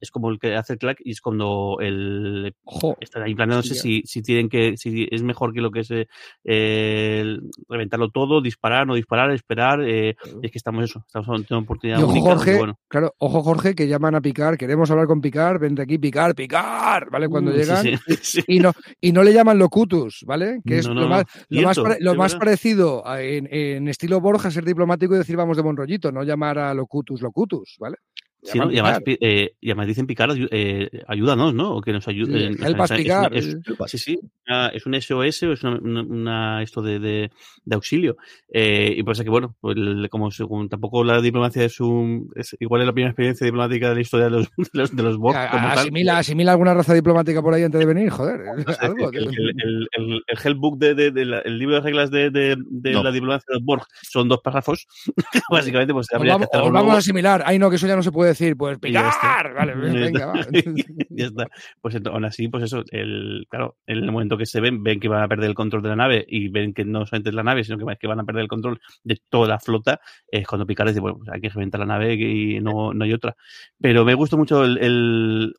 [0.00, 2.96] es como el que hace el clack y es cuando el Ojo.
[3.00, 6.06] están ahí planeándose si, si tienen que, si es mejor que lo que es eh,
[6.44, 11.62] el reventarlo todo, disparar, no disparar, esperar, eh, es que estamos eso, estamos ante una
[11.62, 15.06] oportunidad Y ojo, única, Jorge, bueno, claro, ojo, Jorge, que llaman a Picar, queremos hablar
[15.06, 17.28] con Picar, vente aquí, Picar, Picar, ¿vale?
[17.28, 17.82] Cuando uh, llegan.
[17.84, 18.42] sí, sí.
[18.46, 20.60] Y no, y no le llaman locutus, ¿vale?
[20.66, 24.20] Que es No, lo más, lo más, pare- lo más parecido a- en, en estilo
[24.20, 27.96] Borja, ser diplomático y decir vamos de buen rollito, no llamar a locutus, locutus, ¿vale?
[28.42, 28.70] Sí, ¿no?
[28.72, 31.76] Y, además, eh, y además dicen picar, eh, ayúdanos, ¿no?
[31.76, 32.56] O que nos Sí, ayuden.
[32.64, 33.34] help us picar.
[33.36, 37.30] Es, sí, sí, una- es un SOS o es una, una- una- esto de, de,
[37.64, 38.16] de auxilio.
[38.52, 39.76] Eh, y pues que, bueno, pues,
[40.10, 42.30] como según tampoco la diplomacia es un.
[42.34, 45.02] Es, igual es la primera experiencia diplomática de la historia de los, de los, de
[45.02, 45.78] los Borg A- como tal.
[45.78, 48.40] asimila, asimila alguna raza diplomática por ahí antes de venir, joder.
[48.40, 49.28] No sé, algo, el, el,
[49.62, 52.92] el, el, el helpbook de, de, de la- el libro de reglas de, de, de
[52.92, 53.02] No.
[53.02, 54.86] la diplomacia de los Borg son dos párrafos.
[55.50, 57.42] Básicamente, pues Os que vamos, hacerlo os vamos a asimilar.
[57.44, 58.56] Ay, no, que eso ya no se puede decir.
[58.56, 59.54] Pues picar.
[59.54, 59.74] Vale,
[60.14, 60.34] venga, va.
[61.10, 61.46] ya está.
[61.80, 65.08] Pues aún así, pues eso, el, claro, en el momento que se ven, ven que
[65.08, 67.42] van a perder el control de la nave y ven que no solamente es la
[67.42, 70.46] nave, sino que, va- que van a perder el control de toda la flota, es
[70.46, 73.36] cuando Picard dice, bueno, pues hay que reventar la nave y no, no hay otra.
[73.80, 75.54] Pero me gusta mucho el, el-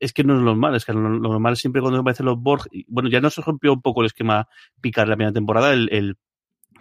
[0.00, 3.10] es que no es normal, es que lo, normal siempre cuando aparecen los Borg, bueno,
[3.10, 4.48] ya no se rompió un poco el esquema
[4.80, 6.16] Picard la primera temporada, el, el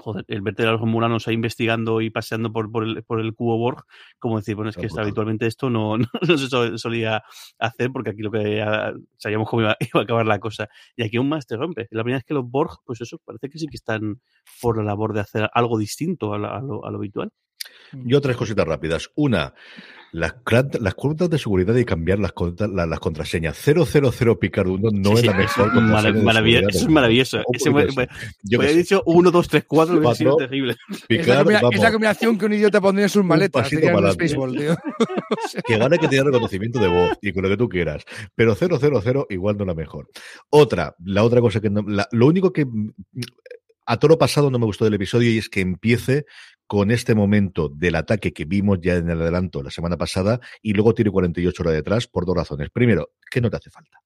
[0.02, 3.34] joder, el verte a los romulanos ahí investigando y paseando por, por, el, por el
[3.36, 3.84] cubo Borg,
[4.18, 7.24] como decir, bueno, es que habitualmente esto no, no, no se sol- solía
[7.60, 10.70] hacer porque aquí lo que ah, sabíamos cómo iba, iba a acabar la cosa.
[10.96, 11.88] Y aquí aún más te rompe.
[11.92, 14.22] La primera es que los Borg, pues eso, parece que sí que están
[14.62, 17.32] por la labor de hacer algo distinto a, la- a lo, a lo habitual.
[17.92, 19.10] Yo tres cositas rápidas.
[19.16, 19.54] Una,
[20.12, 20.36] las,
[20.80, 23.58] las cuentas de seguridad y cambiar las, conta- la- las contraseñas.
[24.12, 27.38] 000 Picarduno no Sí, es sí, la mejor es contraseña maravilloso, eso es maravilloso.
[27.44, 27.70] ¿Cómo Ese
[28.44, 28.78] Yo Pues sé.
[28.78, 30.48] dicho 1, 2, 3, 4, hubiera sido Cuatro.
[30.48, 30.76] terrible.
[31.08, 33.68] Es la, Picar, es combinación que un idiota pondría en sus maletas.
[33.74, 34.14] un.
[34.14, 34.76] Spaceball, tío.
[35.68, 38.04] que gane que tiene reconocimiento de voz y con lo que tú quieras.
[38.36, 38.80] Pero 000
[39.32, 40.10] igual no la mejor.
[40.52, 42.92] Otra, la otra cosa que no, la- lo único que mm,
[43.88, 46.26] a toro pasado no me gustó del episodio y es que empiece
[46.70, 50.74] con este momento del ataque que vimos ya en el adelanto la semana pasada y
[50.74, 52.70] luego tiene 48 horas detrás por dos razones.
[52.70, 53.98] Primero, que no te hace falta.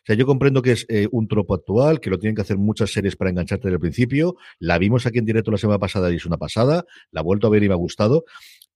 [0.00, 2.58] O sea, yo comprendo que es eh, un tropo actual, que lo tienen que hacer
[2.58, 4.36] muchas series para engancharte desde el principio.
[4.58, 6.84] La vimos aquí en directo la semana pasada y es una pasada.
[7.10, 8.24] La he vuelto a ver y me ha gustado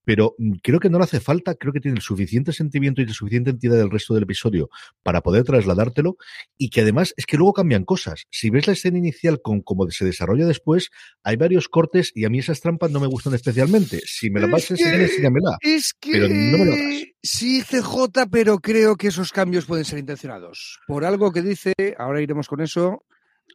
[0.05, 3.13] pero creo que no le hace falta, creo que tiene el suficiente sentimiento y la
[3.13, 4.69] suficiente entidad del resto del episodio
[5.03, 6.17] para poder trasladártelo
[6.57, 8.25] y que además es que luego cambian cosas.
[8.29, 10.89] Si ves la escena inicial con cómo se desarrolla después,
[11.23, 13.99] hay varios cortes y a mí esas trampas no me gustan especialmente.
[14.05, 15.57] Si me las vas a enseñar, enséñamela.
[15.61, 17.03] Es que Pero no me lo hagas.
[17.23, 20.79] sí, CJ, pero creo que esos cambios pueden ser intencionados.
[20.87, 23.03] Por algo que dice, ahora iremos con eso,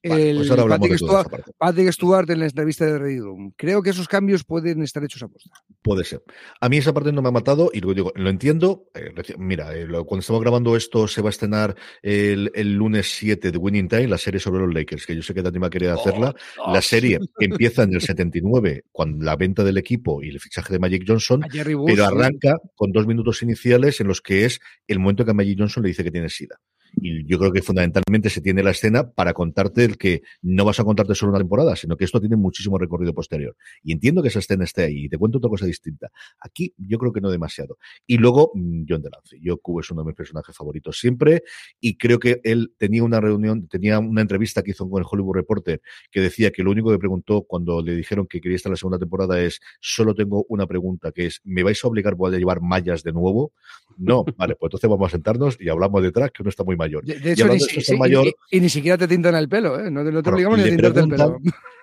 [0.02, 1.44] Vale, el pues ahora hablamos Patrick, Stewart.
[1.58, 3.52] Patrick Stewart en la entrevista de Reddit Room.
[3.54, 5.50] Creo que esos cambios pueden estar hechos a posta.
[5.82, 6.22] Puede ser.
[6.60, 8.88] A mí esa parte no me ha matado y luego digo, lo entiendo.
[8.94, 13.12] eh, mira, eh, lo- cuando estamos grabando esto se va a estrenar el, el lunes
[13.14, 15.66] 7 de Winning Time, la serie sobre los Lakers, que yo sé que Dani me
[15.66, 16.34] ha querido hacerla.
[16.66, 20.78] La serie empieza en el 79 con la venta del equipo y el fichaje de
[20.78, 22.12] Magic Johnson, A Bush, pero sí.
[22.14, 25.82] arranca con dos minutos iniciales en los que es el momento que a Magic Johnson
[25.82, 26.56] le dice que tiene SIDA.
[26.96, 30.80] Y yo creo que fundamentalmente se tiene la escena para contarte el que no vas
[30.80, 33.56] a contarte solo una temporada, sino que esto tiene muchísimo recorrido posterior.
[33.82, 36.10] Y entiendo que esa escena esté ahí y te cuento otra cosa distinta.
[36.40, 37.78] Aquí yo creo que no demasiado.
[38.06, 39.38] Y luego mm, John Delance.
[39.40, 41.42] Yo Q es uno de mis personajes favoritos siempre
[41.80, 45.36] y creo que él tenía una reunión, tenía una entrevista que hizo con el Hollywood
[45.36, 48.74] Reporter que decía que lo único que preguntó cuando le dijeron que quería estar en
[48.74, 52.30] la segunda temporada es solo tengo una pregunta que es ¿me vais a obligar a
[52.30, 53.52] llevar mallas de nuevo?
[53.96, 57.04] No, vale, pues entonces vamos a sentarnos y hablamos detrás que uno está muy mayor.
[57.04, 59.78] De, Y hecho, hablando ni, si- mayor- y- y ni siquiera te tintan el pelo,
[59.78, 59.90] ¿eh?
[59.90, 61.38] No, te- no te obligamos ni a tintarte el pelo.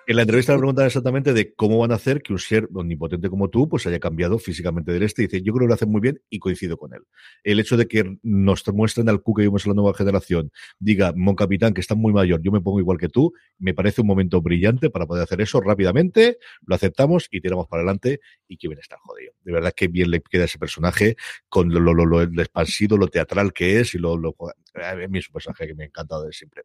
[0.08, 3.28] En la entrevista le preguntan exactamente de cómo van a hacer que un ser omnipotente
[3.28, 5.22] como tú pues haya cambiado físicamente del este.
[5.22, 7.02] Y dice, yo creo que lo hacen muy bien y coincido con él.
[7.44, 11.12] El hecho de que nos muestren al Q que vimos en la nueva generación, diga,
[11.14, 14.06] Mon Capitán, que está muy mayor, yo me pongo igual que tú, me parece un
[14.06, 18.68] momento brillante para poder hacer eso rápidamente, lo aceptamos y tiramos para adelante y que
[18.68, 19.34] bien está jodido.
[19.44, 21.16] De verdad que bien le queda ese personaje
[21.50, 24.34] con lo, lo, lo, lo- lo expansivo, lo teatral que es y lo, lo
[24.82, 26.62] a mí es un personaje que me ha encantado de siempre.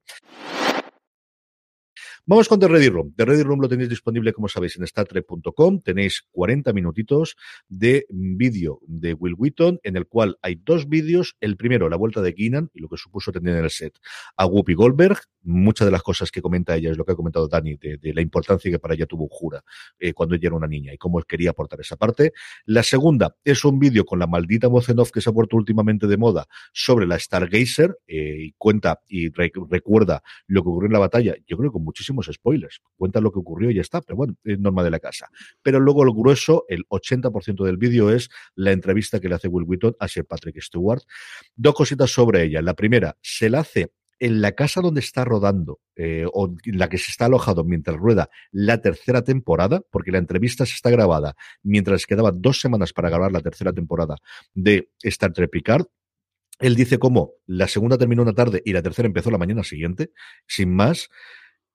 [2.25, 3.13] Vamos con The Ready Room.
[3.17, 5.81] The Ready Room lo tenéis disponible, como sabéis, en StarTrek.com.
[5.81, 7.35] Tenéis 40 minutitos
[7.67, 11.35] de vídeo de Will Wheaton, en el cual hay dos vídeos.
[11.41, 13.99] El primero, la vuelta de Keenan y lo que supuso tener en el set
[14.37, 15.17] a Whoopi Goldberg.
[15.41, 18.21] Muchas de las cosas que comenta ella es lo que ha comentado Dani, de, la
[18.21, 19.61] importancia que para ella tuvo Jura
[19.99, 22.31] eh, cuando ella era una niña y cómo quería aportar esa parte.
[22.63, 25.57] La segunda es un vídeo con la maldita voz en off que se ha puesto
[25.57, 30.93] últimamente de moda sobre la Stargazer eh, y cuenta y recuerda lo que ocurrió en
[30.93, 31.35] la batalla.
[31.45, 31.83] Yo creo que con
[32.21, 32.81] spoilers.
[32.95, 35.29] Cuenta lo que ocurrió y ya está, pero bueno, es norma de la casa.
[35.61, 39.65] Pero luego lo grueso, el 80% del vídeo es la entrevista que le hace Will
[39.67, 41.01] Wheaton a Sir Patrick Stewart.
[41.55, 42.61] Dos cositas sobre ella.
[42.61, 46.87] La primera, se la hace en la casa donde está rodando, eh, o en la
[46.87, 51.35] que se está alojado mientras rueda la tercera temporada, porque la entrevista se está grabada
[51.61, 54.15] mientras quedaban dos semanas para grabar la tercera temporada
[54.53, 55.87] de Star Trek Picard.
[56.59, 60.11] Él dice cómo la segunda terminó una tarde y la tercera empezó la mañana siguiente,
[60.47, 61.09] sin más.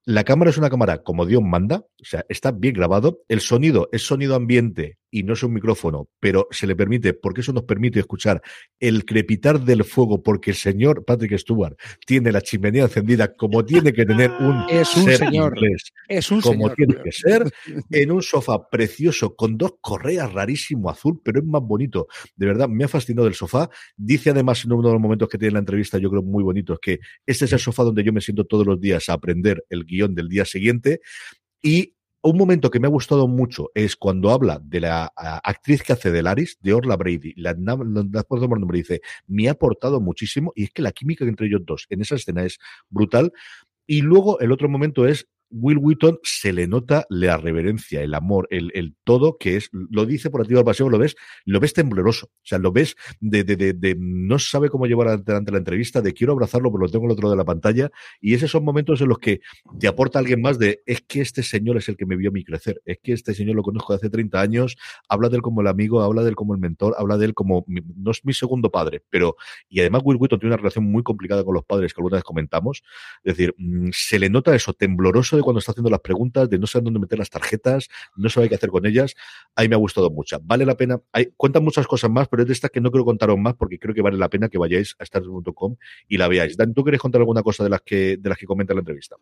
[0.09, 3.21] La cámara es una cámara como Dios manda, o sea, está bien grabado.
[3.29, 7.41] El sonido es sonido ambiente y no es un micrófono, pero se le permite, porque
[7.41, 8.43] eso nos permite escuchar
[8.79, 13.93] el crepitar del fuego, porque el señor Patrick Stewart tiene la chimenea encendida como tiene
[13.93, 17.51] que tener un, es un señor, inglés, es un como tiene que ser,
[17.91, 22.09] en un sofá precioso con dos correas rarísimo azul, pero es más bonito.
[22.37, 23.71] De verdad, me ha fascinado el sofá.
[23.97, 26.75] Dice además en uno de los momentos que tiene la entrevista, yo creo muy bonito,
[26.75, 29.65] es que este es el sofá donde yo me siento todos los días a aprender
[29.71, 31.01] el guion del día siguiente.
[31.63, 35.93] Y un momento que me ha gustado mucho es cuando habla de la actriz que
[35.93, 37.35] hace de Laris, de Orla Brady.
[37.37, 41.63] La, la, nombre dice, me ha aportado muchísimo y es que la química entre ellos
[41.65, 43.33] dos en esa escena es brutal.
[43.87, 48.49] Y luego el otro momento es Will Wheaton se le nota la reverencia, el amor,
[48.51, 52.27] el, todo, que es, lo dice por activo al paseo, lo ves, lo ves tembloroso.
[52.27, 56.13] O sea, lo ves de, de, de, no sabe cómo llevar adelante la entrevista, de
[56.13, 57.91] quiero abrazarlo, pero lo tengo al otro lado de la pantalla.
[58.21, 59.41] Y esos son momentos en los que
[59.79, 62.33] te aporta alguien más de, es que este señor es el que me vio a
[62.33, 64.77] mí crecer, es que este señor lo conozco de hace 30 años,
[65.09, 67.35] habla de él como el amigo, habla de él como el mentor, habla de él
[67.35, 69.37] como, no es mi segundo padre, pero,
[69.69, 72.25] y además Will Wheaton tiene una relación muy complicada con los padres que alguna vez
[72.25, 72.83] comentamos.
[73.25, 76.59] Es decir, mm, se le nota eso, tembloroso de cuando está haciendo las preguntas, de
[76.59, 79.15] no saber dónde meter las tarjetas, no sabe qué hacer con ellas.
[79.55, 80.39] Ahí me ha gustado mucho.
[80.43, 81.01] Vale la pena.
[81.13, 83.79] Hay, cuentan muchas cosas más, pero es de estas que no quiero contaros más porque
[83.79, 85.77] creo que vale la pena que vayáis a star.com
[86.09, 86.57] y la veáis.
[86.57, 89.17] Dan, ¿tú quieres contar alguna cosa de las que, de las que comenta la entrevista?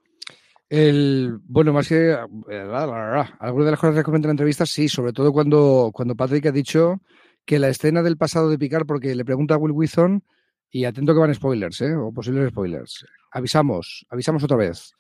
[0.69, 5.13] El, bueno, más que algunas de las cosas que comenta en la entrevista, sí, sobre
[5.13, 7.01] todo cuando, cuando Patrick ha dicho
[7.45, 10.25] que la escena del pasado de Picar, porque le pregunta a Will Withon,
[10.71, 11.95] y atento que van spoilers, ¿eh?
[11.95, 13.07] o posibles spoilers.
[13.31, 14.93] Avisamos, avisamos otra vez.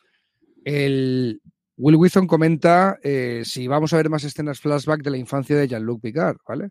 [0.66, 1.40] El
[1.76, 5.68] Will Withon comenta eh, si vamos a ver más escenas flashback de la infancia de
[5.68, 6.70] Jean-Luc Picard, ¿vale?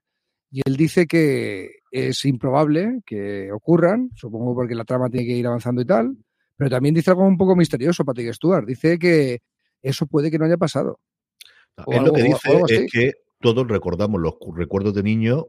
[0.51, 5.47] Y él dice que es improbable que ocurran, supongo porque la trama tiene que ir
[5.47, 6.17] avanzando y tal,
[6.57, 8.65] pero también dice algo un poco misterioso, Patrick Stewart.
[8.65, 9.39] Dice que
[9.81, 10.99] eso puede que no haya pasado.
[11.87, 15.47] él lo que dice es que todos recordamos los recuerdos de niño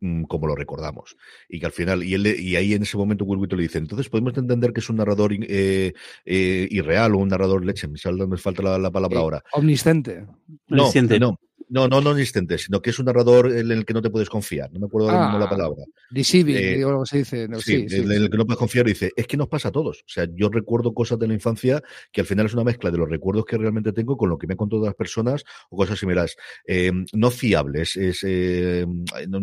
[0.00, 1.16] Mm, como lo recordamos.
[1.48, 4.08] Y que al final, y, él, y ahí en ese momento Will le dice, entonces
[4.08, 5.92] podemos entender que es un narrador eh,
[6.24, 9.44] eh, irreal o un narrador leche, me, me falta la, palabra eh, ahora.
[9.52, 10.24] Omnisciente.
[10.68, 14.02] No, no, no, no, no insistente, sino que es un narrador en el que no
[14.02, 14.72] te puedes confiar.
[14.72, 15.84] No me acuerdo ahora mismo la ah, palabra.
[16.10, 17.48] Deceiving, eh, digo lo que se dice.
[17.60, 18.86] sí, en el que no puedes confiar.
[18.86, 19.98] Dice, es que nos pasa a todos.
[20.00, 22.98] O sea, yo recuerdo cosas de la infancia que al final es una mezcla de
[22.98, 25.98] los recuerdos que realmente tengo con lo que me han contado las personas o cosas
[25.98, 26.36] similares.
[26.66, 28.86] Eh, no fiables, es, eh,
[29.28, 29.40] no,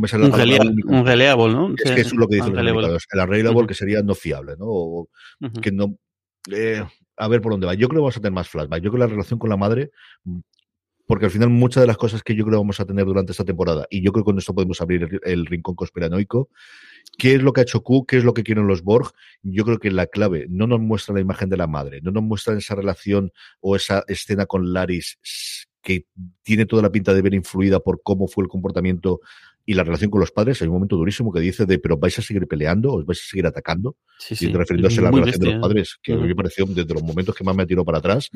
[0.00, 1.74] me sale un, un reliable, ¿no?
[1.76, 3.06] Es que eso es lo que dicen los comunicados.
[3.12, 4.66] El reliable que sería no fiable, ¿no?
[4.66, 5.08] O
[5.62, 5.96] que no...
[7.16, 7.74] a ver por dónde va.
[7.74, 8.82] Yo creo que vamos a tener más flashback.
[8.82, 9.90] Yo creo que la relación con la madre
[11.10, 13.44] porque al final muchas de las cosas que yo creo vamos a tener durante esta
[13.44, 16.50] temporada, y yo creo que con esto podemos abrir el, rincón conspiranoico,
[17.18, 18.06] ¿qué es lo que ha hecho Q?
[18.06, 19.10] ¿Qué es lo que quieren los Borg?
[19.42, 22.22] Yo creo que la clave no nos muestra la imagen de la madre, no nos
[22.22, 25.18] muestra esa relación o esa escena con Laris
[25.82, 26.06] que
[26.44, 29.18] tiene toda la pinta de ver influida por cómo fue el comportamiento
[29.70, 32.18] y la relación con los padres, hay un momento durísimo que dice de, pero vais
[32.18, 33.96] a seguir peleando, os vais a seguir atacando,
[34.28, 35.60] y refiriéndose a la relación de los ¿eh?
[35.60, 38.30] padres, que a mí me pareció desde los momentos que más me tirado para atrás.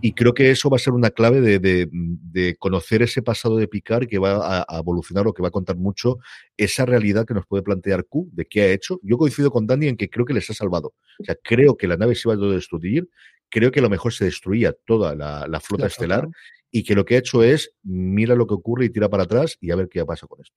[0.00, 3.56] Y creo que eso va a ser una clave de, de, de conocer ese pasado
[3.56, 6.18] de Picard que va a, evolucionar o que va a contar mucho
[6.56, 9.00] esa realidad que nos puede plantear Q, de qué ha hecho.
[9.02, 10.94] Yo coincido con Dani en que creo que les ha salvado.
[11.18, 13.08] O sea, creo que la nave se iba a destruir,
[13.48, 16.28] creo que a lo mejor se destruía toda la, la flota estelar
[16.70, 19.56] y que lo que ha hecho es mira lo que ocurre y tira para atrás
[19.60, 20.54] y a ver qué pasa con esto.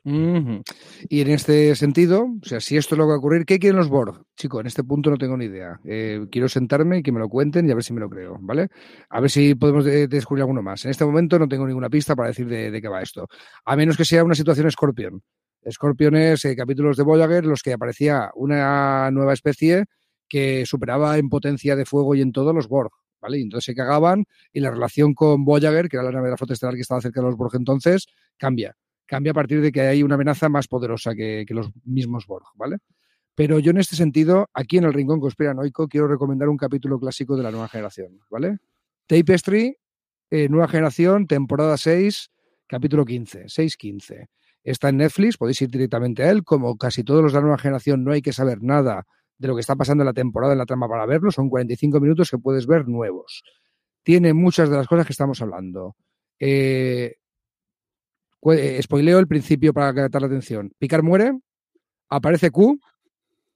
[1.09, 3.59] Y en este sentido, o sea, si esto es lo que va a ocurrir, ¿qué
[3.59, 4.23] quieren los Borg?
[4.35, 5.79] Chico, en este punto no tengo ni idea.
[5.85, 8.37] Eh, quiero sentarme y que me lo cuenten y a ver si me lo creo,
[8.41, 8.67] ¿vale?
[9.09, 10.85] A ver si podemos descubrir alguno más.
[10.85, 13.27] En este momento no tengo ninguna pista para decir de, qué va esto.
[13.65, 15.21] A menos que sea una situación Scorpion.
[15.69, 19.85] Scorpion es eh, capítulos de Voyager los que aparecía una nueva especie
[20.27, 22.91] que superaba en potencia de fuego y en todo los Borg.
[23.31, 26.37] Y entonces se cagaban y la relación con Voyager, que era la nave de la
[26.37, 28.07] flota estelar que estaba cerca de los Borg entonces,
[28.37, 28.75] cambia.
[29.05, 32.45] Cambia a partir de que hay una amenaza más poderosa que, que los mismos Borg,
[32.55, 32.77] ¿vale?
[33.35, 37.35] Pero yo en este sentido, aquí en el Rincón Conspiranoico, quiero recomendar un capítulo clásico
[37.35, 38.59] de la nueva generación, ¿vale?
[39.07, 39.77] Tapestry,
[40.29, 42.31] eh, nueva generación, temporada 6,
[42.67, 44.27] capítulo 15, 6-15.
[44.63, 46.43] Está en Netflix, podéis ir directamente a él.
[46.43, 49.05] Como casi todos los de la nueva generación, no hay que saber nada
[49.43, 51.29] de lo que está pasando en la temporada, en la trama para verlo.
[51.29, 53.43] Son 45 minutos que puedes ver nuevos.
[54.01, 55.97] Tiene muchas de las cosas que estamos hablando.
[56.39, 57.17] Eh,
[58.53, 60.71] eh spoileo el principio para captar la atención.
[60.79, 61.37] Picar muere,
[62.07, 62.79] aparece Q,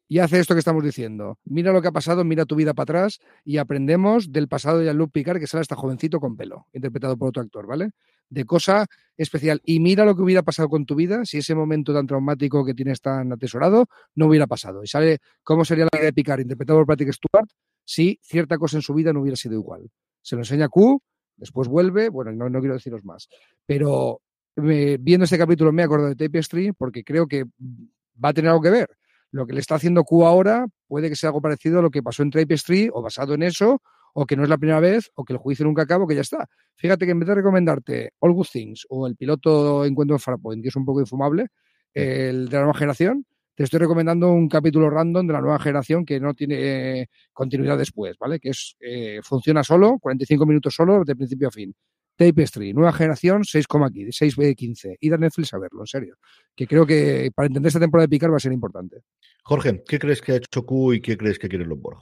[0.10, 1.40] y hace esto que estamos diciendo.
[1.46, 4.86] Mira lo que ha pasado, mira tu vida para atrás y aprendemos del pasado de
[4.86, 7.92] Jean-Luc Picard, que sale hasta jovencito con pelo, interpretado por otro actor, ¿vale?
[8.30, 9.62] De cosa especial.
[9.64, 12.74] Y mira lo que hubiera pasado con tu vida si ese momento tan traumático que
[12.74, 14.84] tienes tan atesorado no hubiera pasado.
[14.84, 17.50] Y sale cómo sería la vida de Picard, interpretado por Patrick Stewart,
[17.84, 19.90] si cierta cosa en su vida no hubiera sido igual.
[20.22, 21.02] Se lo enseña Q,
[21.36, 23.30] después vuelve, bueno, no, no quiero deciros más,
[23.66, 24.22] pero
[24.56, 28.72] viendo este capítulo me acuerdo de Tapestry porque creo que va a tener algo que
[28.72, 28.90] ver
[29.32, 32.04] lo que le está haciendo Q ahora puede que sea algo parecido a lo que
[32.04, 33.82] pasó en Trape Street o basado en eso,
[34.14, 36.22] o que no es la primera vez, o que el juicio nunca acabó, que ya
[36.22, 36.48] está.
[36.76, 40.62] Fíjate que en vez de recomendarte All Good Things o el piloto Encuentro en Farpoint,
[40.62, 41.48] que es un poco infumable,
[41.94, 43.26] el de la nueva generación,
[43.58, 47.76] te estoy recomendando un capítulo random de la nueva generación que no tiene eh, continuidad
[47.76, 48.40] después, ¿vale?
[48.40, 51.74] Que es eh, funciona solo, 45 minutos solo, de principio a fin.
[52.16, 54.98] Tapestry, nueva generación, 6,15.
[55.00, 56.18] Id a Netflix a verlo, en serio.
[56.56, 58.98] Que creo que para entender esta temporada de Picar va a ser importante.
[59.44, 62.00] Jorge, ¿qué crees que ha hecho Q y qué crees que quiere los Borg?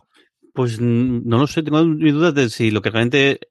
[0.56, 3.42] Pues no lo sé, tengo mis dudas de si lo que realmente,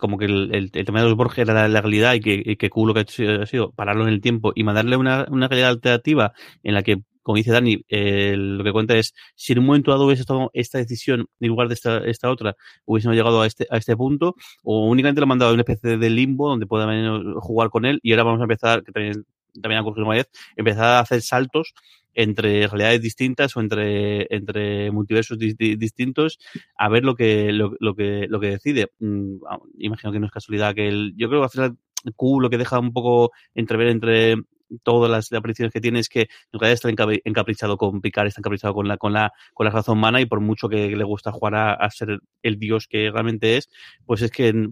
[0.00, 2.94] como que el, tema de los Borg era la legalidad y que, que Q lo
[2.94, 6.32] que ha hecho ha sido pararlo en el tiempo y mandarle una, una realidad alternativa
[6.64, 9.92] en la que como dice Dani, eh, lo que cuenta es si en un momento
[9.92, 12.56] dado hubiese tomado esta decisión en lugar de esta, esta otra,
[12.86, 14.34] hubiésemos llegado a este, a este punto,
[14.64, 18.00] o únicamente lo han mandado a una especie de limbo donde puedan jugar con él,
[18.02, 19.26] y ahora vamos a empezar, que también,
[19.60, 21.74] también ha ocurrido una vez, empezar a hacer saltos
[22.18, 26.40] entre realidades distintas o entre, entre multiversos distintos
[26.76, 28.90] a ver lo que, lo, lo, que, lo que decide.
[28.98, 29.36] Mm,
[29.78, 31.76] imagino que no es casualidad que el, yo creo que al final
[32.16, 34.34] Q lo que deja un poco entrever entre
[34.82, 38.74] todas las apariciones que tiene es que en realidad está encaprichado con picar, está encaprichado
[38.74, 41.54] con la, con la, con la razón humana y por mucho que le gusta jugar
[41.54, 43.70] a, ser el dios que realmente es,
[44.06, 44.70] pues es que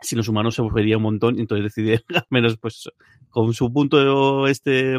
[0.00, 2.88] si los humanos se volvería un montón, y entonces decide al menos pues
[3.28, 4.98] con su punto este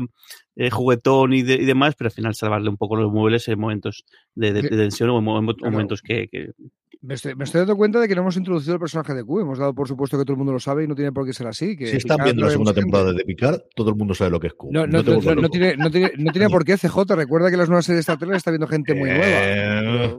[0.60, 4.04] eh, juguetón y, y, demás, pero al final salvarle un poco los muebles en momentos
[4.36, 6.52] de, de, tensión o en, momentos que, que,
[7.02, 9.40] me estoy, dando cuenta de que no hemos introducido el personaje de Q.
[9.40, 11.32] Hemos dado por supuesto que todo el mundo lo sabe y no tiene por qué
[11.32, 11.78] ser así.
[11.78, 14.48] Que si están viendo la segunda temporada de Picard, todo el mundo sabe lo que
[14.48, 14.70] es Q.
[14.72, 17.16] No, no, no, tiene, no, tiene, no tiene por qué CJ.
[17.16, 19.26] Recuerda que las nuevas series de Star Trek está viendo gente muy nueva.
[19.26, 20.18] Eh,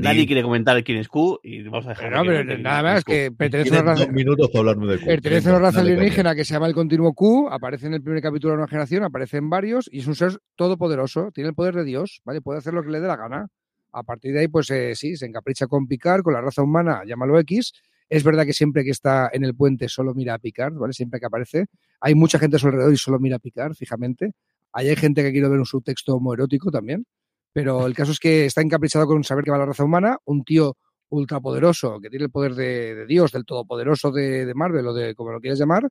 [0.00, 2.10] nadie quiere comentar quién es Q y vamos a dejar.
[2.10, 4.10] No, pero nada más que pertenece a una raza.
[4.10, 5.06] minutos para hablarme de Q.
[5.06, 7.48] Pertenece a una raza alienígena que se llama el continuo Q.
[7.48, 10.14] Aparece en el primer capítulo de la nueva generación, aparece en varios y es un
[10.14, 11.30] ser todopoderoso.
[11.32, 12.40] Tiene el poder de Dios, ¿vale?
[12.40, 13.48] Puede hacer lo que le dé la gana.
[13.92, 17.02] A partir de ahí, pues eh, sí, se encapricha con Picard, con la raza humana,
[17.06, 17.72] llámalo X.
[18.08, 20.92] Es verdad que siempre que está en el puente solo mira a Picard, ¿vale?
[20.92, 21.66] Siempre que aparece.
[22.00, 24.32] Hay mucha gente a su alrededor y solo mira a Picard, fijamente.
[24.72, 27.06] Ahí hay gente que quiere ver un subtexto homoerótico también.
[27.52, 30.44] Pero el caso es que está encaprichado con saber que va la raza humana, un
[30.44, 30.76] tío
[31.10, 35.32] ultrapoderoso que tiene el poder de, Dios, del todopoderoso de, de Marvel o de como
[35.32, 35.88] lo quieras llamar,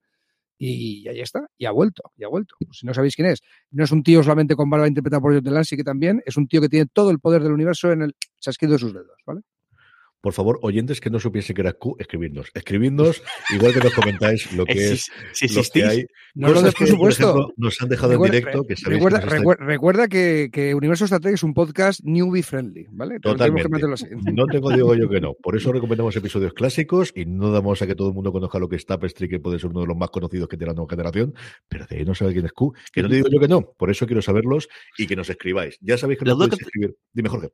[0.58, 2.55] y ahí está, y ha vuelto, y ha vuelto.
[2.72, 3.41] si no sabéis quién es,
[3.72, 6.47] no es un tío solamente con barba interpretado por John Delancey, que también es un
[6.47, 9.41] tío que tiene todo el poder del universo en el chasquido de sus dedos, ¿vale?
[10.22, 12.49] Por favor, oyentes que no supiese que era Q, escribidnos.
[12.53, 13.22] Escribidnos,
[13.53, 15.09] igual que nos comentáis lo que es
[15.55, 16.05] lo que hay.
[16.34, 17.53] No lo por supuesto.
[17.57, 18.63] nos han dejado en directo.
[18.63, 23.20] Que recuerda, que, recuerda que, que, Universo Trek es un podcast newbie friendly, ¿vale?
[23.20, 23.68] Totalmente.
[24.34, 25.34] No tengo digo yo que no.
[25.36, 28.68] Por eso recomendamos episodios clásicos y no damos a que todo el mundo conozca lo
[28.68, 30.89] que es Tapestry, que puede ser uno de los más conocidos que tiene la nueva
[30.89, 31.34] generación,
[31.68, 32.74] pero de ahí no sabe quién es Q.
[32.91, 33.61] Que no te digo yo que no.
[33.78, 35.78] Por eso quiero saberlos y que nos escribáis.
[35.82, 36.95] Ya sabéis que nos podéis escribir.
[37.13, 37.49] Dime, Jorge.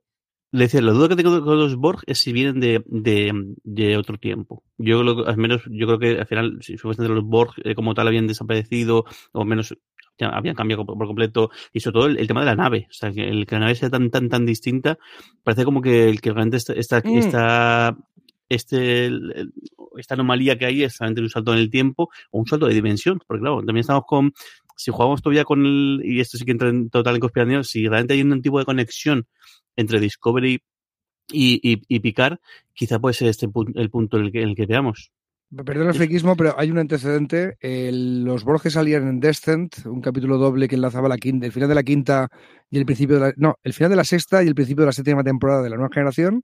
[0.54, 3.98] Le decía, la duda que tengo con los Borg es si vienen de, de, de
[3.98, 4.64] otro tiempo.
[4.78, 7.96] Yo creo, al menos, yo creo que al final, si supuestamente los Borg eh, como
[7.96, 9.76] tal habían desaparecido, o menos
[10.20, 13.12] ya habían cambiado por, completo, y sobre todo el, tema de la nave, o sea,
[13.12, 15.00] que, el, que la nave sea tan, tan, tan distinta,
[15.42, 17.18] parece como que el que realmente está, está, mm.
[17.18, 17.98] está
[18.48, 19.10] este,
[19.98, 22.76] esta anomalía que hay es solamente un salto en el tiempo o un salto de
[22.76, 24.34] dimensión, porque claro, también estamos con,
[24.78, 27.88] si jugamos todavía con el, y esto sí que entra en total en conspiración, si
[27.88, 29.26] realmente hay un tipo de conexión
[29.76, 30.62] entre Discovery
[31.32, 32.38] y, y, y Picard,
[32.74, 35.12] quizá puede ser este el punto en el que, el que veamos.
[35.66, 37.58] Perdón el friquismo, pero hay un antecedente.
[37.62, 41.76] los Borges salían en Descent, un capítulo doble que enlazaba la quinta, el final de
[41.76, 42.28] la quinta
[42.72, 43.34] y el principio de la.
[43.38, 45.76] No, el final de la sexta y el principio de la séptima temporada de la
[45.76, 46.44] nueva generación.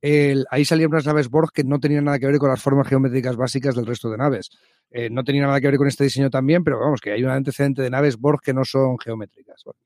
[0.00, 2.88] el, ahí salían unas naves Borg que no tenían nada que ver con las formas
[2.88, 4.48] geométricas básicas del resto de naves.
[4.90, 7.30] Eh, no tenía nada que ver con este diseño también, pero vamos, que hay un
[7.30, 9.62] antecedente de naves Borg que no son geométricas.
[9.62, 9.78] Bueno.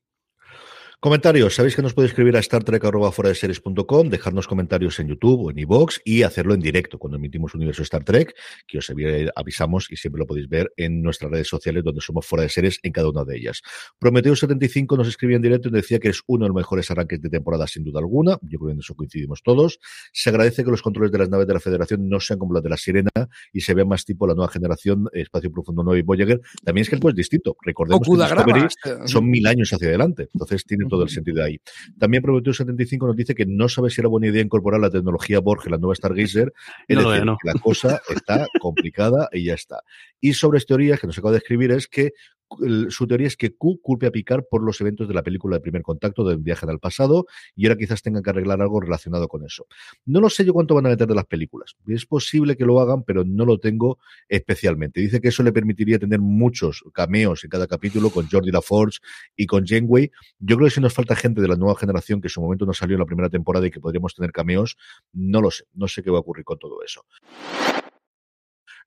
[1.03, 1.55] Comentarios.
[1.55, 6.23] Sabéis que nos podéis escribir a StarTrek.com, dejarnos comentarios en YouTube o en iVoox y
[6.23, 8.33] hacerlo en directo cuando emitimos Universo Star Trek,
[8.65, 8.89] que os
[9.35, 12.79] avisamos y siempre lo podéis ver en nuestras redes sociales donde somos fuera de series
[12.83, 13.61] en cada una de ellas.
[13.99, 17.29] Prometeo75 nos escribía en directo y decía que es uno de los mejores arranques de
[17.29, 18.37] temporada sin duda alguna.
[18.41, 19.81] Yo creo que en eso coincidimos todos.
[20.13, 22.63] Se agradece que los controles de las naves de la Federación no sean como los
[22.63, 23.11] de la Sirena
[23.51, 26.39] y se vea más tipo la nueva generación Espacio Profundo 9 y Voyager.
[26.63, 27.57] También es que el es distinto.
[27.61, 28.67] Recordemos que Discovery
[29.05, 30.29] son mil años hacia adelante.
[30.33, 31.59] Entonces tiene todo el sentido ahí.
[31.97, 35.39] También Prometeo 75 nos dice que no sabe si era buena idea incorporar la tecnología
[35.39, 36.53] Borg en la nueva Stargazer.
[36.87, 39.81] Es decir, que la cosa está complicada y ya está.
[40.21, 42.13] Y sobre teorías que nos acaba de escribir es que
[42.89, 45.61] su teoría es que Q culpe a Picard por los eventos de la película de
[45.61, 47.25] primer contacto del viaje al pasado
[47.55, 49.67] y ahora quizás tengan que arreglar algo relacionado con eso.
[50.05, 51.75] No lo sé yo cuánto van a meter de las películas.
[51.87, 55.01] Es posible que lo hagan, pero no lo tengo especialmente.
[55.01, 58.99] Dice que eso le permitiría tener muchos cameos en cada capítulo con Jordi LaForge
[59.35, 60.11] y con Janeway.
[60.39, 62.65] Yo creo que si nos falta gente de la nueva generación que en su momento
[62.65, 64.77] no salió en la primera temporada y que podríamos tener cameos,
[65.13, 65.65] no lo sé.
[65.73, 67.05] No sé qué va a ocurrir con todo eso.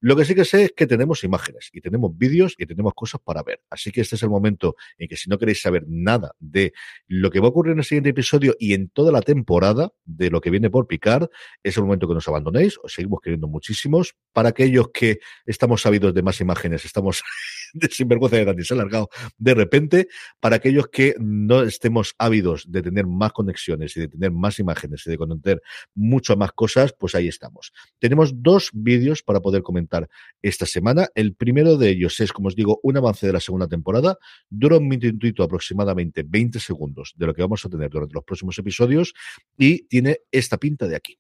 [0.06, 3.20] Lo que sí que sé es que tenemos imágenes y tenemos vídeos y tenemos cosas
[3.24, 3.62] para ver.
[3.68, 6.74] Así que este es el momento en que si no queréis saber nada de
[7.08, 10.30] lo que va a ocurrir en el siguiente episodio y en toda la temporada de
[10.30, 11.28] lo que viene por picar,
[11.60, 12.78] es el momento que nos abandonéis.
[12.84, 14.14] Os seguimos queriendo muchísimos.
[14.32, 17.24] Para aquellos que estamos sabidos de más imágenes, estamos
[17.74, 19.08] de sinvergüenza de Dani se ha largado
[19.38, 20.08] de repente.
[20.40, 25.02] Para aquellos que no estemos ávidos de tener más conexiones y de tener más imágenes
[25.06, 25.62] y de conocer
[25.94, 27.72] mucho más cosas, pues ahí estamos.
[27.98, 30.08] Tenemos dos vídeos para poder comentar
[30.42, 31.08] esta semana.
[31.14, 34.18] El primero de ellos es, como os digo, un avance de la segunda temporada.
[34.48, 38.58] Dura un minutito aproximadamente 20 segundos de lo que vamos a tener durante los próximos
[38.58, 39.14] episodios
[39.56, 41.18] y tiene esta pinta de aquí.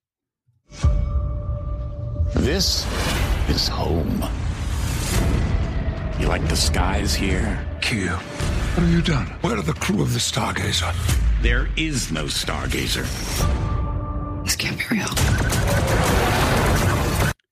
[2.42, 2.86] This
[3.48, 4.45] is home.
[6.18, 7.58] You like the skies here?
[7.82, 9.26] Q, what have you done?
[9.42, 10.94] Where are the crew of the Stargazer?
[11.42, 13.04] There is no Stargazer.
[14.42, 15.08] This can't be real.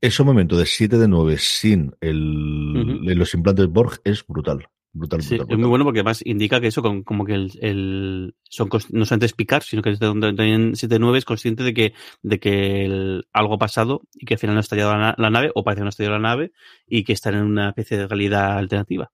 [0.01, 4.69] ese momento de 7 de 9 sin el, los implantes Borg es brutal.
[4.97, 8.35] Brutal, sí, brutal, Es muy bueno porque además indica que eso, como que el, el
[8.45, 11.75] son no solamente explicar, sino que desde donde también 7 de 9 es consciente de
[11.75, 15.17] que, de que el, algo ha pasado y que al final no ha estallado la,
[15.19, 16.53] la, nave, o parece que no ha estallado la nave,
[16.87, 19.11] y que están en una especie de realidad alternativa.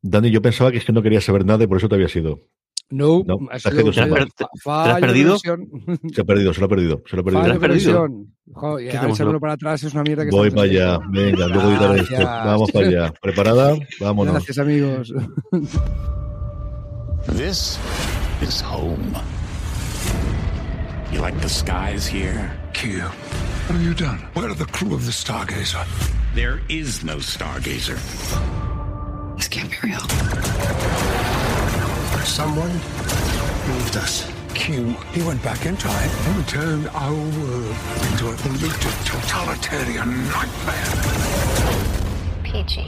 [0.00, 2.08] Dani, yo pensaba que es que no quería saber nada y por eso te había
[2.08, 2.40] sido.
[2.90, 5.38] No, no ha sido ¿Te, has perdido?
[5.38, 5.50] Se
[6.20, 7.02] ha perdido, se lo ha perdido.
[7.06, 7.44] Se lo ha perdido.
[7.44, 8.08] ¿Te has perdido?
[8.52, 12.24] Joder, echándolo para atrás es una mierda que Voy para allá, venga, luego editaré esto.
[12.24, 13.12] Vamos para allá.
[13.22, 13.76] ¿Preparada?
[14.00, 14.34] Vámonos.
[14.34, 15.12] Gracias, amigos.
[17.36, 17.78] This
[18.42, 19.14] is home.
[21.12, 22.50] You like the skies here?
[22.72, 24.18] Q, what have you done?
[24.34, 25.86] Where are the crew of the Stargazer?
[26.34, 27.98] There is no Stargazer.
[29.36, 31.39] This can't be real.
[32.24, 32.72] Someone
[33.68, 34.30] moved us.
[34.54, 37.76] Q, he went back in time and turned our world
[38.10, 40.92] into a polluted, totalitarian nightmare.
[42.42, 42.86] Peachy.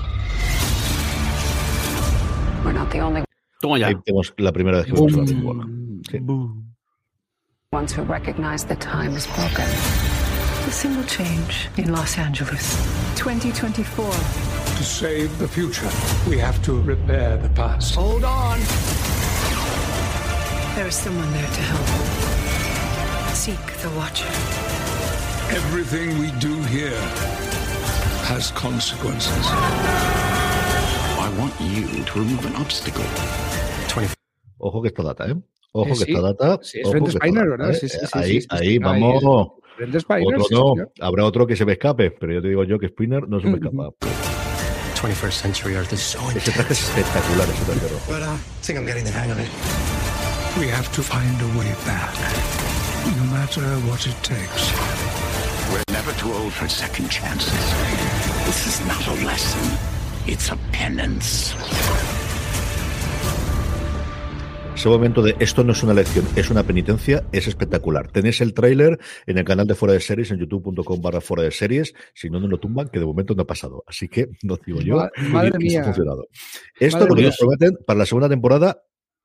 [2.65, 3.25] We're not the only
[3.63, 3.89] Toma ya.
[3.89, 5.67] Ahí tenemos la primera vez que vemos la lengua.
[6.11, 6.19] Sí.
[7.73, 9.65] ones who recognize the time is broken.
[9.65, 12.77] A single change in Los Angeles.
[13.17, 14.05] 2024.
[14.05, 15.89] To save the future,
[16.29, 17.95] we have to repair the past.
[17.95, 18.61] Hold on.
[20.83, 21.87] There is someone there to help.
[23.35, 24.27] Seek the Watcher.
[25.55, 26.99] Everything we do here
[28.27, 29.47] has consequences.
[31.23, 33.05] I want you to remove an obstacle.
[33.91, 34.13] 20...
[34.59, 35.37] Ojo que esta data, ¿eh?
[35.71, 36.59] Ojo sí, que esta data.
[36.65, 37.71] Sí, es Brent Spiner, ¿verdad?
[37.71, 37.75] ¿eh?
[37.75, 39.23] Sí, sí, sí, ahí, sí, ahí, vamos.
[39.79, 40.35] Brent Spiner.
[40.35, 40.75] Otro no.
[41.01, 43.47] Habrá otro que se me escape, pero yo te digo yo que Spinner no se
[43.47, 43.91] me escapa.
[45.01, 48.81] 21st century Earth is so Ese traje es espectacular, ese traje But uh, I think
[48.81, 50.02] I'm getting the hang of it.
[50.61, 52.13] We have to find a way back,
[53.17, 54.71] no matter what it takes.
[55.73, 57.53] We're never too old for second chances.
[58.45, 59.79] This is not a lesson,
[60.27, 61.55] it's a penance.
[64.75, 68.09] Ese momento de esto no es una lección, es una penitencia, es espectacular.
[68.09, 71.51] Tenéis el tráiler en el canal de Fuera de Series, en youtube.com barra Fuera de
[71.51, 71.95] Series.
[72.13, 73.85] Si no, no lo tumban, que de momento no ha pasado.
[73.87, 75.09] Así que no digo yo.
[75.31, 75.81] Madre mía.
[75.81, 76.27] Ha funcionado.
[76.79, 78.83] Esto lo que nos prometen para la segunda temporada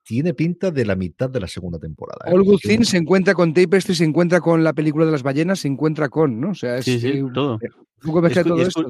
[0.07, 2.25] tiene pinta de la mitad de la segunda temporada.
[2.25, 2.33] ¿eh?
[2.33, 5.59] All Good Things se encuentra con Tapestry, se encuentra con la película de las ballenas,
[5.59, 6.51] se encuentra con, ¿no?
[6.51, 7.59] O sea, es sí, sí, todo.
[7.61, 8.89] Un poco mezcla todo esto.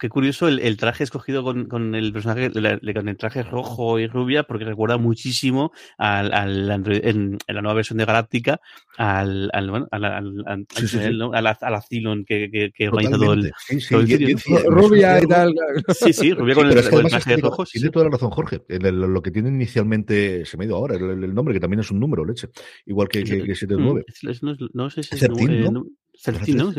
[0.00, 4.06] Qué curioso el, el, traje escogido con, con el personaje, con el traje rojo y
[4.06, 8.60] rubia, porque recuerda muchísimo al, al en, en, la nueva versión de Galáctica
[8.96, 11.10] al, al, bueno, al, al, al, sí, sí, sí.
[11.16, 11.32] ¿no?
[11.32, 13.52] a la, a la Cylon que, que, que organiza todo el,
[13.88, 15.54] todo Rubia y tal.
[15.94, 17.64] Sí, sí, rubia con, el, con el, traje tiene, rojo.
[17.64, 18.62] Tiene toda la razón, Jorge.
[18.68, 21.80] El, el, lo que tiene inicialmente, se me ha ido ahora, el, nombre, que también
[21.80, 22.48] es un número, leche.
[22.86, 24.04] Igual que, que, que 7 9.
[24.42, 25.20] No, no sé si es.
[25.20, 26.32] Certín, ¿no?
[26.32, 26.72] Certín, ¿no?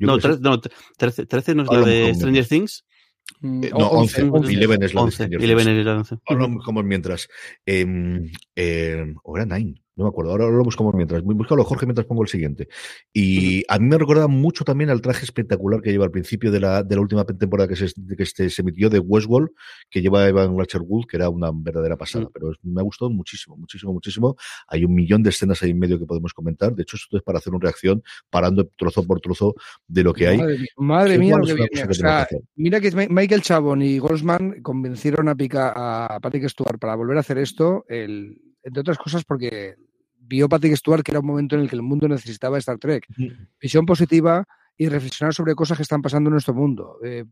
[0.00, 2.84] No, 13 no, 13, 13 no es la de Stranger Things.
[3.42, 4.22] Eh, no, 11.
[4.22, 4.66] 11.
[4.66, 5.78] 11 es la 11, de Stranger Things.
[5.78, 6.16] es la 11.
[6.26, 7.28] Ahora como mientras.
[7.66, 7.86] Eh,
[8.56, 9.83] eh, o era 9.
[9.96, 11.22] No me acuerdo, ahora lo buscamos mientras.
[11.22, 12.68] Búscalo, Jorge, mientras pongo el siguiente.
[13.12, 16.58] Y a mí me recuerda mucho también al traje espectacular que lleva al principio de
[16.58, 19.50] la, de la última temporada que se, que este, se emitió de Westworld,
[19.88, 22.28] que lleva Evan Rachel Wood, que era una verdadera pasada.
[22.34, 24.36] Pero me ha gustado muchísimo, muchísimo, muchísimo.
[24.66, 26.74] Hay un millón de escenas ahí en medio que podemos comentar.
[26.74, 29.54] De hecho, esto es para hacer una reacción, parando trozo por trozo
[29.86, 30.40] de lo que hay.
[30.76, 31.88] Madre, mía, lo que viene.
[31.88, 32.26] O sea,
[32.56, 37.20] mira que Michael Chabon y Goldsman convencieron a, Pica, a Patrick Stewart para volver a
[37.20, 37.84] hacer esto.
[37.88, 39.76] El, entre otras cosas porque
[40.18, 43.06] vio Patrick Stewart que era un momento en el que el mundo necesitaba Star Trek.
[43.60, 44.44] Visión positiva
[44.76, 46.98] y reflexionar sobre cosas que están pasando en nuestro mundo.
[47.04, 47.24] Eh,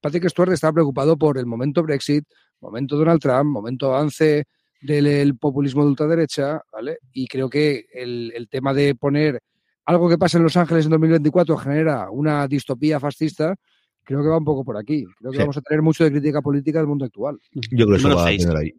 [0.00, 2.24] Patrick Stewart estaba preocupado por el momento Brexit,
[2.60, 4.44] momento Donald Trump, momento avance
[4.80, 6.98] del populismo de ultraderecha, ¿vale?
[7.12, 9.40] Y creo que el, el, tema de poner
[9.86, 13.56] algo que pasa en Los Ángeles en 2024 genera una distopía fascista,
[14.04, 15.04] creo que va un poco por aquí.
[15.18, 15.42] Creo que sí.
[15.42, 17.38] vamos a tener mucho de crítica política del mundo actual.
[17.52, 18.74] Yo creo que eso va a tener ahí.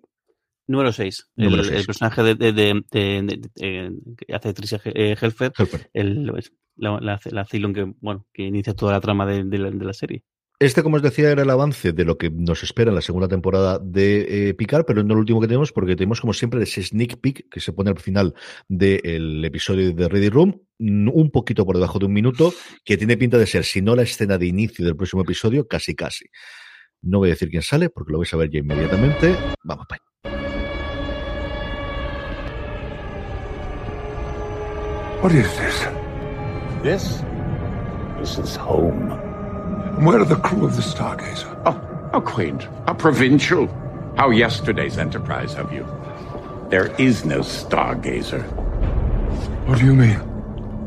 [0.69, 1.31] Número 6.
[1.37, 5.89] El, el, personaje de, de, de, de que hace Tricia Helfer, Helfer.
[5.93, 6.31] El,
[6.75, 9.93] la, la, la Cylon que, bueno, que inicia toda la trama de, la, de la
[9.93, 10.23] serie.
[10.59, 13.27] Este, como os decía, era el avance de lo que nos espera en la segunda
[13.27, 16.83] temporada de eh, Picard, pero no lo último que tenemos, porque tenemos, como siempre, ese
[16.83, 18.35] sneak peek que se pone al final
[18.67, 22.53] del episodio de Ready Room, un poquito por debajo de un minuto,
[22.85, 25.95] que tiene pinta de ser, si no la escena de inicio del próximo episodio, casi
[25.95, 26.25] casi.
[27.01, 29.35] No voy a decir quién sale, porque lo vais a ver ya inmediatamente.
[29.63, 30.08] Vamos para
[35.21, 35.79] What is this?
[36.81, 37.23] This?
[38.19, 39.11] This is home.
[39.11, 41.61] And where are the crew of the Stargazer?
[41.65, 42.63] Oh, how quaint.
[42.87, 43.67] How provincial.
[44.15, 45.85] How yesterday's enterprise of you.
[46.69, 48.43] There is no Stargazer.
[49.67, 50.19] What do you mean?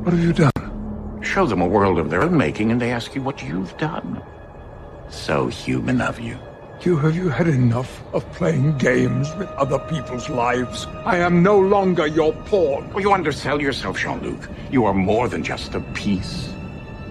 [0.03, 1.21] What have you done?
[1.23, 4.23] Show them a world of their own making and they ask you what you've done.
[5.11, 6.39] So human of you.
[6.85, 10.87] You, have you had enough of playing games with other people's lives?
[11.05, 12.91] I am no longer your pawn.
[12.93, 14.51] Well, you undersell yourself, Jean-Luc.
[14.73, 16.53] You are more than just a piece.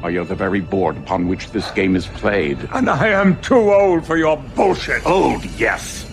[0.03, 2.57] Or you're the very board upon which this game is played.
[2.73, 5.05] And I am too old for your bullshit.
[5.05, 6.05] Old, yes.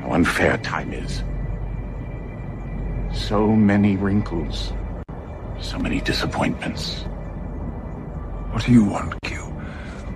[0.00, 1.22] How unfair time is.
[3.14, 4.72] So many wrinkles.
[5.60, 7.02] So many disappointments.
[8.50, 9.54] What do you want, Q?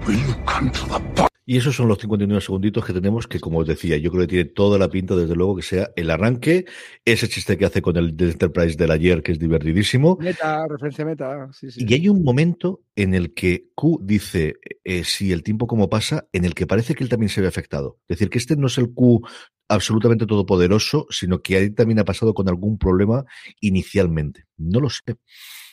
[0.06, 1.35] Will you come to the bottom?
[1.48, 4.26] Y esos son los 59 segunditos que tenemos, que como os decía, yo creo que
[4.26, 6.64] tiene toda la pinta, desde luego, que sea el arranque,
[7.04, 10.18] ese chiste que hace con el Enterprise del ayer, que es divertidísimo.
[10.20, 11.86] Meta, referencia meta, sí, sí.
[11.88, 16.26] Y hay un momento en el que Q dice, eh, si el tiempo como pasa,
[16.32, 18.00] en el que parece que él también se ve afectado.
[18.08, 19.22] Es decir, que este no es el Q
[19.68, 23.24] absolutamente todopoderoso, sino que ahí también ha pasado con algún problema
[23.60, 24.46] inicialmente.
[24.56, 25.14] No lo sé.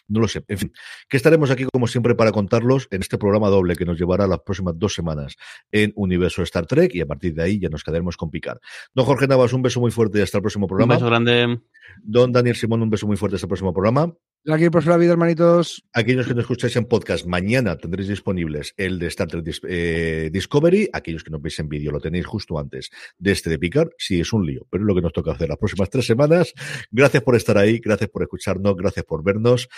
[0.07, 0.43] No lo sé.
[0.47, 0.73] En fin,
[1.07, 4.39] que estaremos aquí como siempre para contarlos en este programa doble que nos llevará las
[4.39, 5.35] próximas dos semanas
[5.71, 8.59] en Universo Star Trek y a partir de ahí ya nos quedaremos con Picar.
[8.93, 10.95] Don Jorge Navas, un beso muy fuerte y hasta el próximo programa.
[10.95, 11.61] Un beso grande.
[12.03, 14.13] Don Daniel Simón, un beso muy fuerte hasta el próximo programa.
[14.51, 15.85] Aquí por la vida, hermanitos.
[15.93, 20.89] Aquellos que nos escucháis en podcast, mañana tendréis disponibles el de Star Trek eh, Discovery.
[20.91, 23.91] Aquellos que nos veis en vídeo, lo tenéis justo antes de este de Picard.
[23.97, 26.53] Sí, es un lío, pero es lo que nos toca hacer las próximas tres semanas.
[26.91, 29.69] Gracias por estar ahí, gracias por escucharnos, gracias por vernos.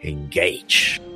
[0.00, 1.11] Engage.